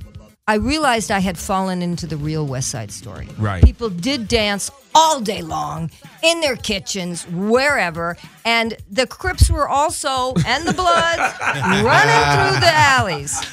[0.49, 3.27] I realized I had fallen into the real West Side Story.
[3.37, 3.61] Right.
[3.61, 5.91] People did dance all day long
[6.23, 11.33] in their kitchens, wherever, and the Crips were also and the Bloods
[11.83, 13.45] running through the alleys,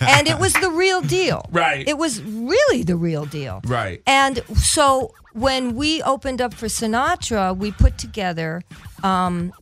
[0.00, 1.44] and it was the real deal.
[1.52, 1.86] Right.
[1.86, 3.60] It was really the real deal.
[3.66, 4.02] Right.
[4.06, 8.62] And so when we opened up for Sinatra, we put together
[9.02, 9.52] um,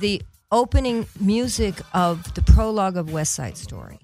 [0.00, 3.98] the opening music of the prologue of West Side Story.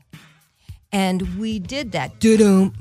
[0.94, 2.20] And we did that.
[2.20, 2.72] Do-doom,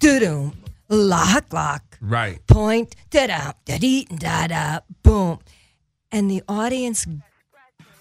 [0.00, 0.52] do-doom,
[0.88, 2.44] lock, lock, right.
[2.48, 5.38] point, da-da, da-dee, da-da, boom.
[6.10, 7.06] And the audience,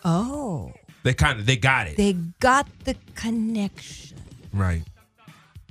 [0.03, 1.95] oh, They kind of they got it.
[1.95, 4.17] they got the connection.
[4.51, 4.81] right.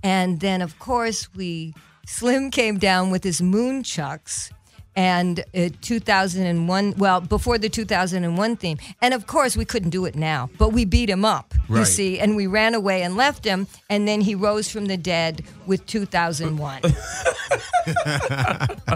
[0.04, 1.74] And then, of course, we
[2.06, 4.50] Slim came down with his moon chucks
[4.96, 6.94] and uh, 2001.
[6.98, 10.84] Well, before the 2001 theme, and of course, we couldn't do it now, but we
[10.84, 11.54] beat him up.
[11.68, 14.96] You see, and we ran away and left him, and then he rose from the
[14.96, 16.80] dead with 2001.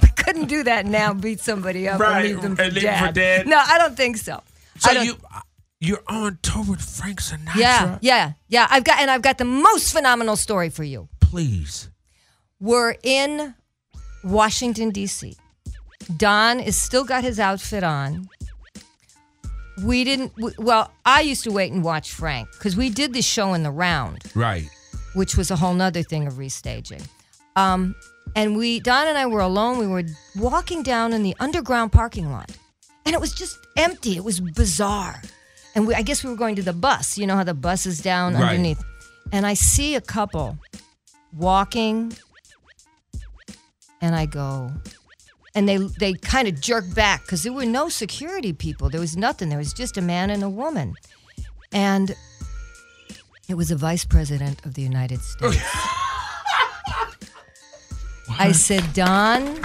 [0.03, 1.15] we couldn't do that now.
[1.15, 3.07] Beat somebody up Right, and leave them for, and leave dead.
[3.07, 3.47] for dead.
[3.47, 4.43] No, I don't think so.
[4.79, 5.17] So you
[5.81, 7.57] you're on tour with Frank Sinatra.
[7.57, 8.67] yeah, yeah, yeah.
[8.71, 11.09] I've got and I've got the most phenomenal story for you.
[11.21, 11.91] Please.
[12.61, 13.55] We're in
[14.23, 15.37] Washington, D.C.
[16.17, 18.29] Don is still got his outfit on.
[19.83, 23.55] We didn't, well, I used to wait and watch Frank because we did this show
[23.55, 24.69] in the round, Right.
[25.15, 27.05] which was a whole nother thing of restaging.
[27.57, 27.95] Um,
[28.37, 29.79] and we, Don and I were alone.
[29.79, 30.05] We were
[30.37, 32.51] walking down in the underground parking lot,
[33.05, 34.17] and it was just empty.
[34.17, 35.21] It was bizarre.
[35.75, 37.19] And we, I guess we were going to the bus.
[37.19, 38.43] You know how the bus is down Right.
[38.45, 38.83] underneath.
[39.33, 40.57] And I see a couple
[41.33, 42.13] walking,
[44.01, 44.71] and I go,
[45.55, 48.91] and they they kind of jerked back because there were no security people.
[48.91, 49.49] There was nothing.
[49.49, 50.95] There was just a man and a woman,
[51.73, 52.15] and
[53.49, 55.57] it was a vice president of the United States.
[58.39, 59.61] I said, Don.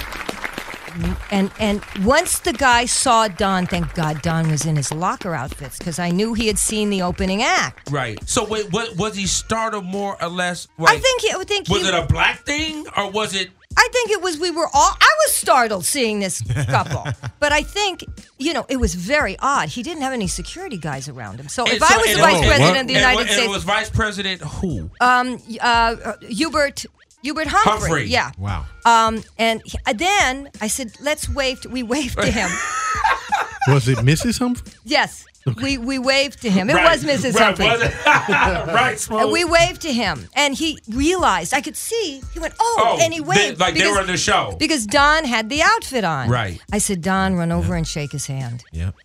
[1.31, 5.77] And and once the guy saw Don, thank God Don was in his locker outfits
[5.77, 7.91] because I knew he had seen the opening act.
[7.91, 8.19] Right.
[8.27, 10.67] So wait, what was he startled more or less?
[10.79, 13.51] I think he, I think Was he, it a black thing or was it?
[13.81, 17.05] I think it was we were all I was startled seeing this couple.
[17.39, 18.03] but I think,
[18.37, 19.69] you know, it was very odd.
[19.69, 21.47] He didn't have any security guys around him.
[21.47, 22.99] So and if so- I was the it vice was- president of the and it
[22.99, 24.89] United was- and States, it was vice president who?
[25.01, 26.85] um, uh, uh, Hubert
[27.23, 27.71] Hubert Humphrey.
[27.89, 28.05] Humphrey.
[28.07, 28.31] Yeah.
[28.37, 28.65] Wow.
[28.85, 31.61] Um, and he- then I said, let's wave.
[31.61, 32.49] To, we waved to him.
[33.67, 34.39] Was it Mrs.
[34.39, 34.71] Humphrey?
[34.85, 35.25] yes,
[35.61, 36.69] we we waved to him.
[36.69, 36.91] It Right.
[36.91, 37.33] was Mrs.
[37.35, 37.65] Right, Humphrey.
[38.73, 41.53] right, And we waved to him, and he realized.
[41.53, 42.21] I could see.
[42.33, 44.55] He went, "Oh!" Oh, and he they- waved like they because- were in the show.
[44.59, 46.29] because Don had the outfit on.
[46.29, 46.61] Right.
[46.71, 48.95] I said, "Don, run over and shake his hand." Yep.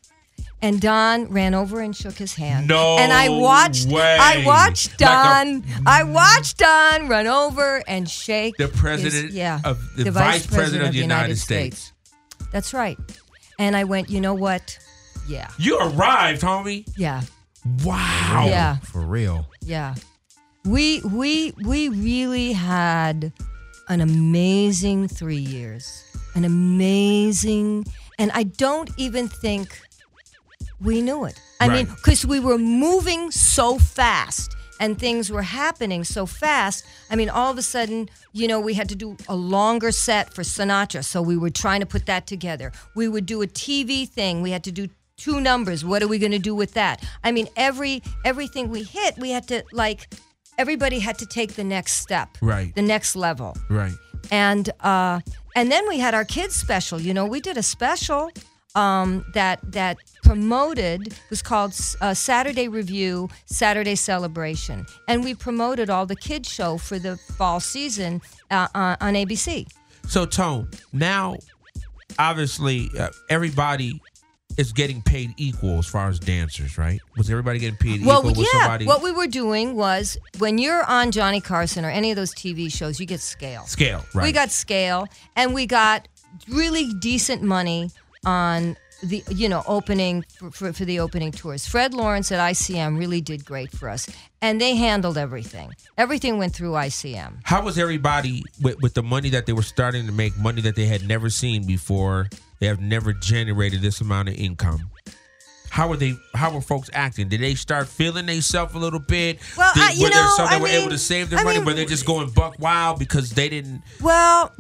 [0.63, 2.69] And Don ran over and shook his hand.
[2.69, 3.87] No And I watched.
[3.89, 4.17] way.
[4.19, 5.65] I watched Like a- Don.
[5.85, 10.87] I watched Don run over and shake the president his- yeah, of the, vice president,
[10.89, 11.93] of the United, States.
[12.51, 12.97] That's right.
[13.59, 14.09] And I went.
[14.09, 14.79] You know what?
[15.27, 15.49] Yeah.
[15.59, 16.87] You arrived, homie.
[16.97, 17.23] Yeah.
[17.83, 18.45] Wow.
[18.47, 18.77] Yeah.
[18.79, 19.47] For real.
[19.63, 19.95] Yeah.
[20.65, 23.33] We we we really had
[23.89, 26.05] an amazing 3 years.
[26.35, 27.87] An amazing
[28.19, 29.81] and I don't even think
[30.81, 31.41] we knew it.
[31.61, 36.85] I mean, cuz we were moving so fast and things were happening so fast.
[37.11, 40.35] I mean, all of a sudden, you know, we had to do a longer set
[40.35, 42.73] for Sinatra, so we were trying to put that together.
[42.95, 44.43] We would do a TV thing.
[44.43, 45.85] We had to do two numbers.
[45.85, 47.05] What are we going to do with that?
[47.23, 50.13] I mean, every everything we hit, we had to like
[50.59, 52.29] everybody had to take the next step.
[52.41, 52.75] Right.
[52.75, 53.95] The next level Right.
[54.31, 55.21] and uh,
[55.57, 57.01] and then we had our kids special.
[57.01, 58.31] You know, we did a special
[58.75, 66.07] um, that that promoted was called uh, Saturday Review, Saturday Celebration, and we promoted all
[66.07, 69.67] the kids show for the fall season uh, on, on ABC.
[70.09, 71.37] So, Tone, now
[72.19, 74.01] obviously uh, everybody
[74.57, 77.01] is getting paid equal as far as dancers, right?
[77.17, 78.35] Was everybody getting paid Well, equal?
[78.35, 78.61] Was yeah.
[78.61, 82.35] somebody What we were doing was when you're on Johnny Carson or any of those
[82.35, 83.65] TV shows, you get scale.
[83.67, 84.25] scale, right?
[84.25, 86.09] We got scale, and we got
[86.49, 87.91] really decent money
[88.25, 91.67] on the you know opening for, for, for the opening tours.
[91.67, 94.09] Fred Lawrence at ICM really did great for us,
[94.41, 95.73] and they handled everything.
[95.99, 97.41] Everything went through ICM.
[97.45, 100.77] How was everybody with, with the money that they were starting to make, money that
[100.77, 102.29] they had never seen before?
[102.61, 104.91] They have never generated this amount of income.
[105.71, 106.15] How were they?
[106.35, 107.29] How were folks acting?
[107.29, 109.41] Did they start feeling themselves a little bit?
[109.59, 111.41] Well, Did, I- you were there know, some that I were able to save their
[111.41, 111.59] I money?
[111.59, 113.83] mean- were they just going buck wild because they didn't?
[114.01, 114.53] Well,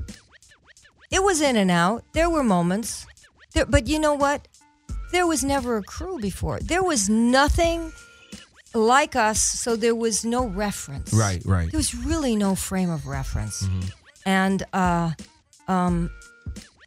[1.12, 2.02] it was in and out.
[2.14, 3.06] There were moments,
[3.52, 4.48] there, but you know what?
[5.12, 6.58] There was never a crew before.
[6.58, 7.92] There was nothing
[8.74, 11.12] like us, so there was no reference.
[11.14, 11.70] Right, right.
[11.70, 13.64] There was really no frame of reference,
[14.26, 15.12] and uh,
[15.68, 16.10] um,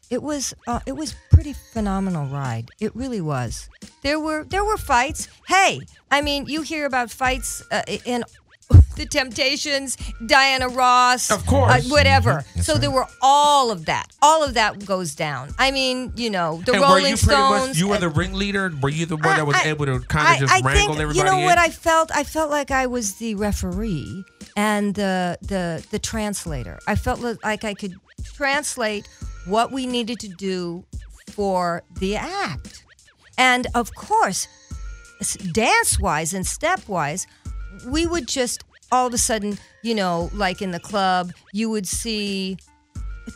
[0.10, 2.70] it was uh, it was pretty phenomenal ride.
[2.80, 3.70] It really was.
[4.04, 5.28] There were there were fights.
[5.48, 5.82] Hey,
[6.12, 8.24] I mean, you hear about fights uh, in
[8.98, 11.86] the Temptations, Diana Ross, Of course.
[11.86, 12.44] uh, whatever.
[12.56, 14.08] That's so there were all of that.
[14.22, 15.54] All of that goes down.
[15.58, 17.68] I mean, you know, the and were Rolling you Stones.
[17.70, 17.78] much?
[17.78, 18.74] You were the ringleader.
[18.82, 20.88] Were you the one that was I- able to kind I- of just I wrangle
[20.96, 21.46] think, everybody You know in?
[21.46, 22.12] what I felt?
[22.14, 24.24] I felt like I was the referee
[24.58, 26.80] and the the the translator.
[26.88, 27.96] I felt like I could
[28.34, 29.08] translate
[29.48, 30.86] what we needed to do
[31.30, 32.84] for the act,
[33.38, 34.48] and of course,
[35.52, 37.28] dance wise and step wise,
[37.88, 41.88] we would just all of a sudden, you know, like in the club, you would
[41.88, 42.58] see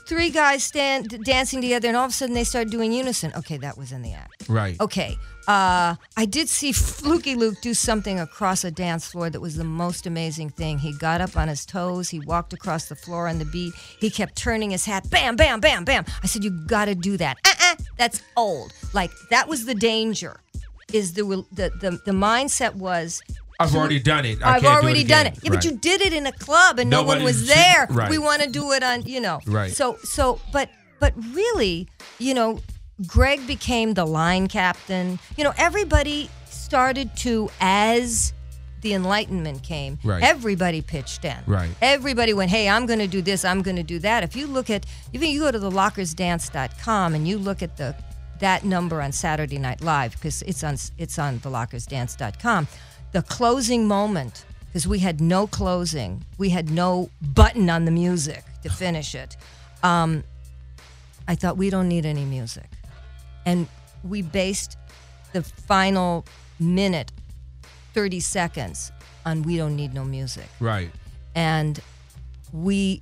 [0.07, 3.31] three guys stand dancing together, and all of a sudden they started doing unison.
[3.35, 4.47] Okay, that was in the act.
[4.47, 4.79] right.
[4.79, 5.17] Okay.
[5.47, 9.63] Uh, I did see Fluky Luke do something across a dance floor that was the
[9.63, 10.77] most amazing thing.
[10.77, 12.09] He got up on his toes.
[12.09, 13.73] He walked across the floor on the beat.
[13.99, 15.09] He kept turning his hat.
[15.09, 16.05] Bam, bam, bam, bam.
[16.23, 18.71] I said, "You got to do that." Uh-uh, that's old.
[18.93, 20.39] Like that was the danger.
[20.93, 23.21] Is the the the, the mindset was.
[23.59, 24.41] I've already done it.
[24.43, 25.39] I I've can't do already it done it.
[25.43, 27.85] Yeah, but you did it in a club and no one was there.
[27.91, 28.09] right.
[28.09, 29.39] We want to do it on, you know.
[29.45, 29.71] Right.
[29.71, 30.69] So so but
[30.99, 31.87] but really,
[32.17, 32.59] you know,
[33.07, 35.19] Greg became the line captain.
[35.37, 38.33] You know, everybody started to as
[38.81, 40.23] the enlightenment came Right.
[40.23, 41.69] everybody pitched in Right.
[41.83, 44.47] everybody went hey i'm going to do this i'm going to do that if you
[44.47, 47.93] look at if you go to the lockersdance.com and you look at the
[48.39, 52.67] that number on saturday night live because it's on it's on the lockersdance.com
[53.11, 58.43] the closing moment because we had no closing we had no button on the music
[58.63, 59.37] to finish it
[59.83, 60.23] um,
[61.27, 62.65] i thought we don't need any music
[63.45, 63.67] and
[64.03, 64.77] we based
[65.33, 66.25] the final
[66.59, 67.11] minute
[67.93, 68.91] 30 seconds
[69.25, 70.91] on we don't need no music Right.
[71.35, 71.79] and
[72.51, 73.01] we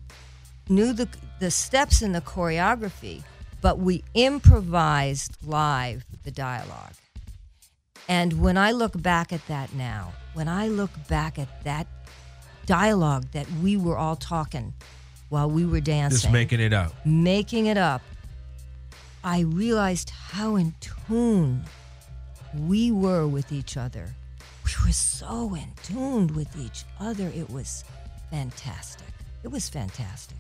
[0.67, 1.07] knew the
[1.39, 3.23] the steps in the choreography,
[3.61, 6.93] but we improvised live the dialogue.
[8.09, 11.87] And when I look back at that now, when I look back at that
[12.65, 14.73] dialogue that we were all talking
[15.29, 16.93] while we were dancing, Just making it up.
[17.05, 18.01] making it up,
[19.23, 21.63] I realized how in tune
[22.57, 24.09] we were with each other.
[24.65, 27.31] We were so in tune with each other.
[27.35, 27.83] It was
[28.29, 29.07] fantastic.
[29.43, 30.37] It was fantastic.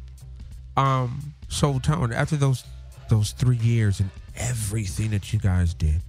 [0.77, 2.63] Um, so Tone, after those
[3.09, 6.01] those three years and everything that you guys did,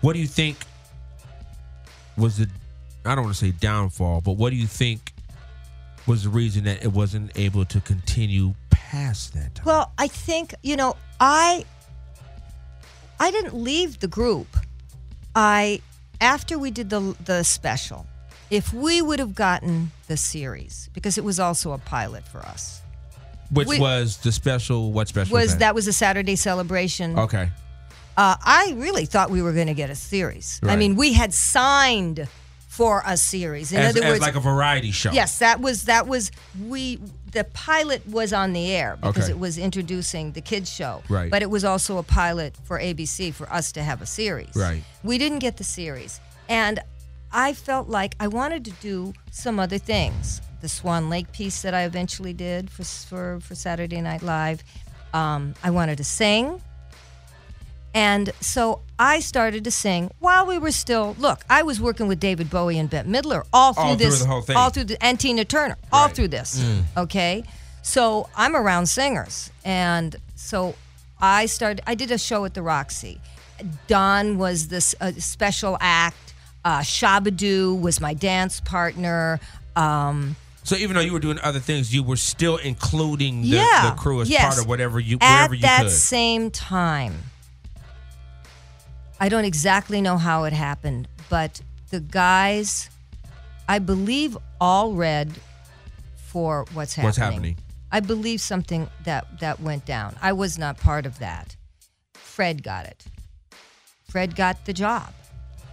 [0.00, 0.58] what do you think
[2.16, 2.48] was the
[3.04, 5.12] I don't want to say downfall, but what do you think
[6.06, 8.54] was the reason that it wasn't able to continue
[8.88, 9.64] past that time?
[9.66, 11.64] Well, I think you know I
[13.20, 14.46] I didn't leave the group.
[15.34, 15.80] I
[16.20, 18.06] after we did the the special,
[18.50, 22.80] if we would have gotten the series because it was also a pilot for us.
[23.50, 24.92] Which we- was the special?
[24.92, 25.58] What special Was that?
[25.60, 27.18] that was a Saturday celebration?
[27.18, 27.50] Okay.
[28.16, 30.58] Uh, I really thought we were going to get a series.
[30.64, 32.26] I mean, we had signed
[32.66, 33.72] for a series.
[33.72, 35.12] In As, other words, like a variety show.
[35.12, 36.30] Yes, that was that was
[36.66, 36.98] we.
[37.32, 39.32] The pilot was on the air because Okay.
[39.32, 41.02] it was introducing the kids show.
[41.08, 41.30] Right.
[41.30, 44.54] But it was also a pilot for ABC for us to have a series.
[44.56, 44.82] Right.
[45.02, 46.80] We didn't get the series, and
[47.32, 50.40] I felt like I wanted to do some other things.
[50.60, 54.62] The Swan Lake piece that I eventually did for for for Saturday Night Live.
[55.14, 56.60] Um, I wanted to sing.
[57.94, 61.16] And so I started to sing while we were still.
[61.18, 64.20] Look, I was working with David Bowie and Bette Midler all through All through this,
[64.20, 64.56] the whole thing.
[64.56, 66.60] all through the, and Tina Turner, all through this.
[66.62, 66.82] Mm.
[66.98, 67.44] Okay,
[67.82, 70.74] so I'm around singers, and so
[71.20, 71.82] I started.
[71.86, 73.20] I did a show at the Roxy.
[73.88, 76.34] Don was this uh, special act.
[76.64, 79.40] Uh, Shabba-Doo was my dance partner.
[79.74, 83.90] Um, So even though you were doing other things, you were still including the, yeah,
[83.90, 84.42] the crew as yes.
[84.44, 85.90] part of whatever you At wherever you that could.
[85.92, 87.14] same time,
[89.20, 91.60] I don't exactly know how it happened, but
[91.90, 92.88] the guys,
[93.68, 95.32] I believe, all read
[96.26, 97.06] for what's happening.
[97.08, 97.56] What's happening?
[97.90, 100.14] I believe something that that went down.
[100.20, 101.56] I was not part of that.
[102.14, 103.04] Fred got it.
[104.08, 105.12] Fred got the job.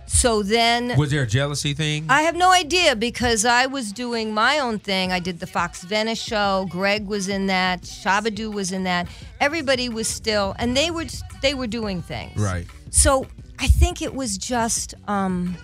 [0.08, 2.06] So then Was there a jealousy thing?
[2.10, 5.12] I have no idea because I was doing my own thing.
[5.12, 6.68] I did the Fox Venice show.
[6.70, 7.82] Greg was in that.
[7.82, 9.08] Shabba-Doo was in that.
[9.40, 11.06] Everybody was still, and they were
[11.42, 12.40] they were doing things.
[12.40, 12.66] right.
[12.92, 13.28] So
[13.60, 15.56] I think it was just um,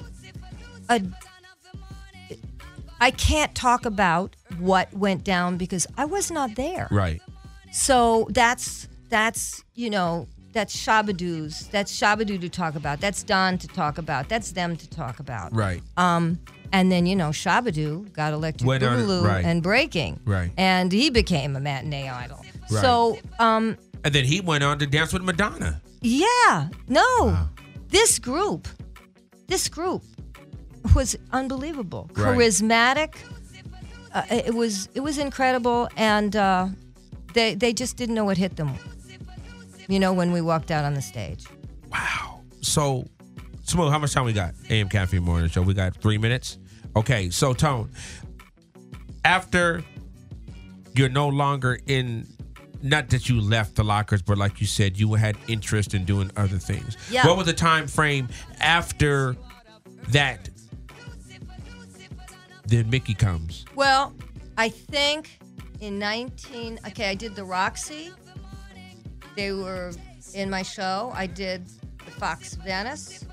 [0.89, 1.01] a.
[2.99, 6.87] I can't talk about what went down because I was not there.
[6.91, 7.21] Right.
[7.71, 12.99] So that's that's you know that's Shabba-Doo's that's Shabba-Doo to talk about.
[13.01, 14.29] That's Don to talk about.
[14.29, 15.53] That's them to talk about.
[15.55, 15.81] Right.
[15.97, 16.39] Um,
[16.73, 19.43] and then you know Shabba-Doo got Electric Went on- Boogaloo right.
[19.45, 20.19] and Breaking.
[20.25, 20.51] Right.
[20.57, 22.45] And he became a matinee idol.
[22.69, 22.81] Right.
[22.81, 25.81] So um, And then he went on to dance with Madonna.
[26.01, 27.47] yeah, no,
[27.91, 28.67] this group,
[29.47, 30.01] this group
[30.95, 32.35] was unbelievable, Right.
[32.37, 33.13] charismatic.
[34.13, 36.67] Uh, it was it was incredible, and uh,
[37.33, 38.73] they they just didn't know what hit them.
[39.87, 41.45] You know, when we walked out on the stage.
[41.91, 42.41] Wow.
[42.61, 43.05] So,
[43.63, 44.53] Smooth, how much time we got?
[44.69, 45.61] AM Caffeine Morning Show.
[45.61, 46.57] We got three minutes.
[46.95, 47.89] Okay, so Tone,
[49.23, 49.83] after
[50.93, 52.27] you're no longer in,
[52.84, 56.32] not that you left the lockers, but like you said, you had interest in doing
[56.38, 56.97] other things.
[57.09, 57.27] Yeah.
[57.27, 58.27] What was the time frame
[58.59, 59.36] after
[60.09, 60.49] that?
[62.65, 63.65] Then Mickey comes.
[63.75, 64.13] Well,
[64.57, 65.39] I think
[65.79, 68.11] in 19 okay, I did the Roxy.
[69.36, 69.91] They were
[70.34, 71.11] in my show.
[71.15, 71.65] I did
[72.05, 73.25] the Fox Venice.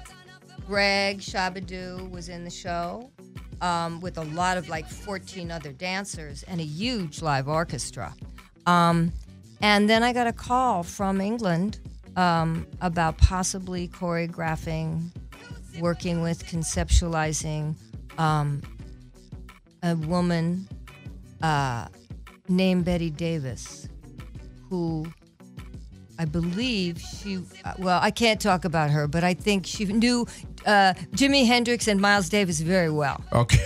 [0.66, 3.10] Greg Shabba-Doo was in the show
[3.60, 8.14] um, with a lot of like 14 other dancers and a huge live orchestra.
[8.66, 9.12] Um,
[9.60, 11.80] and then I got a call from England
[12.16, 15.10] um, about possibly choreographing,
[15.78, 17.76] working with conceptualizing
[18.18, 18.62] um,
[19.82, 20.68] a woman
[21.42, 21.88] uh,
[22.48, 23.88] named Betty Davis,
[24.68, 25.06] who
[26.18, 30.26] I believe she, uh, well, I can't talk about her, but I think she knew
[30.66, 33.22] uh, Jimi Hendrix and Miles Davis very well.
[33.32, 33.64] Okay.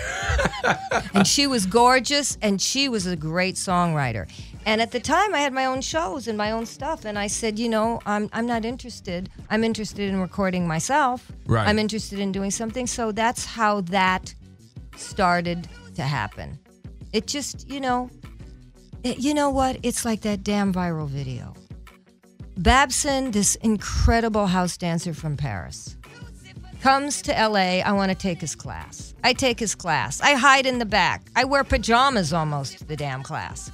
[1.14, 4.30] and she was gorgeous and she was a great songwriter.
[4.64, 7.04] And at the time, I had my own shows and my own stuff.
[7.04, 9.28] And I said, you know, I'm, I'm not interested.
[9.50, 11.30] I'm interested in recording myself.
[11.46, 11.66] Right.
[11.66, 12.86] I'm interested in doing something.
[12.86, 14.34] So that's how that
[14.96, 16.58] started to happen.
[17.12, 18.08] It just, you know,
[19.02, 19.78] it- you know what?
[19.82, 21.54] It's like that damn viral video.
[22.56, 25.96] Babson, this incredible house dancer from Paris,
[26.82, 27.80] comes to LA.
[27.80, 29.14] I want to take his class.
[29.24, 30.20] I take his class.
[30.20, 31.22] I hide in the back.
[31.34, 33.70] I wear pajamas almost to the damn class.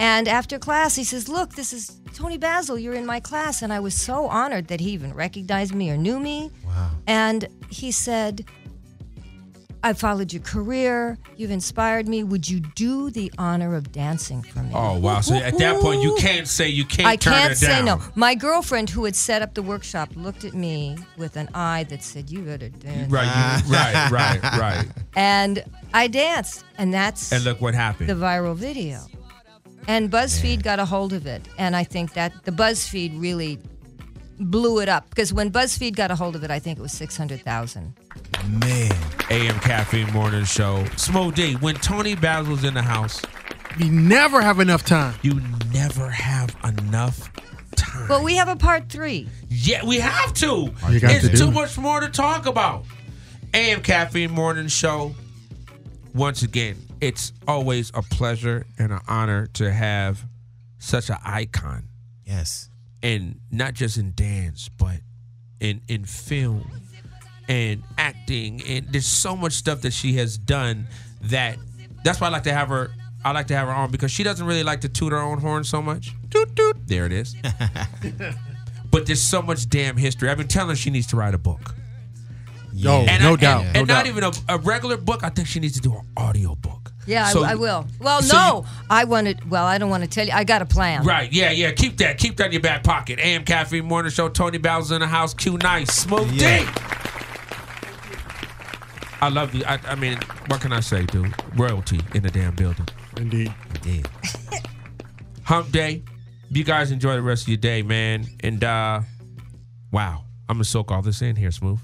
[0.00, 2.78] And after class, he says, Look, this is Toni Basil.
[2.78, 3.60] You're in my class.
[3.62, 6.50] And I was so honored that he even recognized me or knew me.
[6.66, 6.90] Wow.
[7.06, 8.46] And he said,
[9.82, 11.18] I followed your career.
[11.36, 12.22] You've inspired me.
[12.22, 14.72] Would you do the honor of dancing for me?
[14.74, 15.20] Oh wow!
[15.22, 17.84] So at that point, you can't say you can't I turn can't it say down.
[17.86, 18.00] no.
[18.14, 22.02] My girlfriend, who had set up the workshop, looked at me with an eye that
[22.02, 23.24] said, "You better dance." Right,
[23.66, 24.86] you, right, right, right.
[25.16, 28.10] And I danced, and that's And look what happened.
[28.10, 29.00] the viral video.
[29.88, 33.58] And BuzzFeed got a hold of it, and I think that the BuzzFeed really
[34.38, 36.92] blew it up because when BuzzFeed got a hold of it, I think it was
[36.92, 37.94] six hundred thousand.
[38.48, 38.92] Man.
[39.30, 40.84] AM Caffeine Morning Show.
[40.96, 41.54] Smooth D.
[41.54, 43.20] When Toni Basil's in the house,
[43.78, 45.14] We never have enough time.
[45.22, 45.40] you
[45.72, 47.30] never have enough
[47.76, 48.08] time.
[48.08, 49.28] But we have a part three.
[49.48, 50.46] Yeah, we have to.
[50.46, 50.72] You
[51.02, 52.84] it's to too much more to talk about.
[53.54, 55.14] AM Caffeine Morning Show.
[56.14, 60.24] Once again, it's always a pleasure and an honor to have
[60.78, 61.88] such an icon,
[62.24, 62.70] Yes.
[63.02, 65.00] and not just in dance, but
[65.60, 66.70] in in film
[67.48, 68.62] and acting.
[68.66, 70.86] And there's so much stuff that she has done
[71.22, 71.56] that
[72.04, 72.90] that's why I like to have her.
[73.22, 75.38] I like to have her on because she doesn't really like to toot her own
[75.40, 76.14] horn so much.
[76.30, 76.76] Toot toot.
[76.86, 77.36] There it is.
[78.90, 80.30] but there's so much damn history.
[80.30, 81.74] I've been telling her she needs to write a book.
[82.86, 83.64] Oh, And no I- doubt.
[83.64, 83.94] And, no and doubt.
[83.94, 85.22] not even a, a regular book.
[85.22, 86.79] I think she needs to do an audio book.
[87.10, 87.86] Yeah, So- I, I will.
[87.98, 89.50] Well, so no, I wanted.
[89.50, 90.32] Well, I don't want to tell you.
[90.32, 91.04] I got a plan.
[91.04, 91.72] Right, yeah, yeah.
[91.72, 92.18] Keep that.
[92.18, 93.18] Keep that in your back pocket.
[93.18, 94.28] AM Caffeine Morning Show.
[94.28, 95.34] Toni Basil in the house.
[95.34, 95.92] Q Nice.
[95.92, 96.64] Smooth Yeah.
[96.64, 96.70] D.
[99.22, 99.64] I love you.
[99.66, 101.34] I, I mean, what can I say, dude?
[101.56, 102.86] Royalty in the damn building.
[103.16, 103.52] Indeed.
[103.74, 104.08] Indeed.
[105.44, 106.02] Hump day.
[106.50, 108.24] You guys enjoy the rest of your day, man.
[108.40, 109.00] And uh
[109.92, 110.24] wow.
[110.48, 111.80] I'm gonna soak all this in here, smooth.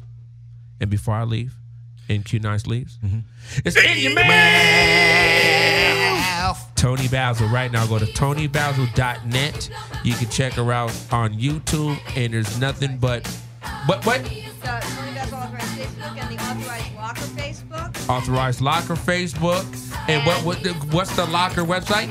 [0.80, 1.54] And before I leave,
[2.08, 2.98] and Q Nice leaves,
[3.64, 4.26] it's in your mouth.
[6.76, 7.48] Toni Basil.
[7.48, 9.70] Right now, go to tonybasil.net.
[10.04, 13.26] You can check her out on YouTube, and there's nothing but
[13.86, 14.24] what what Uh,
[14.80, 18.08] Toni Basil over on Facebook and the Authorized Locker Facebook.
[18.08, 19.64] authorized locker Facebook,
[20.08, 22.10] and what what the, what's the locker website?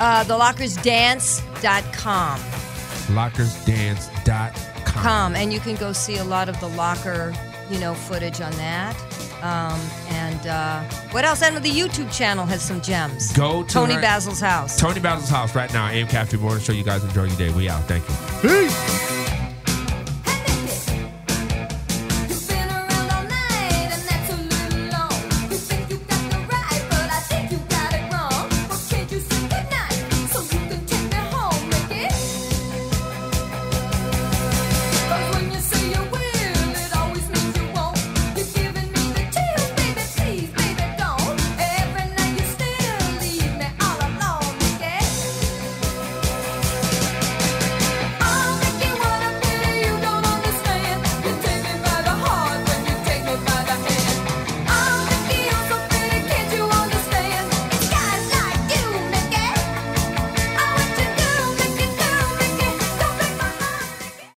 [0.00, 2.38] Uh, thelockersdance.com.
[3.08, 4.52] Lockersdance.com.
[4.84, 7.32] Com, and you can go see a lot of the locker,
[7.70, 8.96] you know, footage on that.
[9.42, 11.42] Um, and uh, what else?
[11.42, 13.32] And the YouTube channel has some gems.
[13.32, 14.78] Go to Toni her- Basil's house.
[14.78, 15.86] Toni Basil's house right now.
[15.86, 16.72] I am Cafe Morning Show.
[16.72, 17.50] You guys enjoy your day.
[17.52, 17.84] We out.
[17.84, 18.14] Thank you.
[18.42, 19.47] Peace.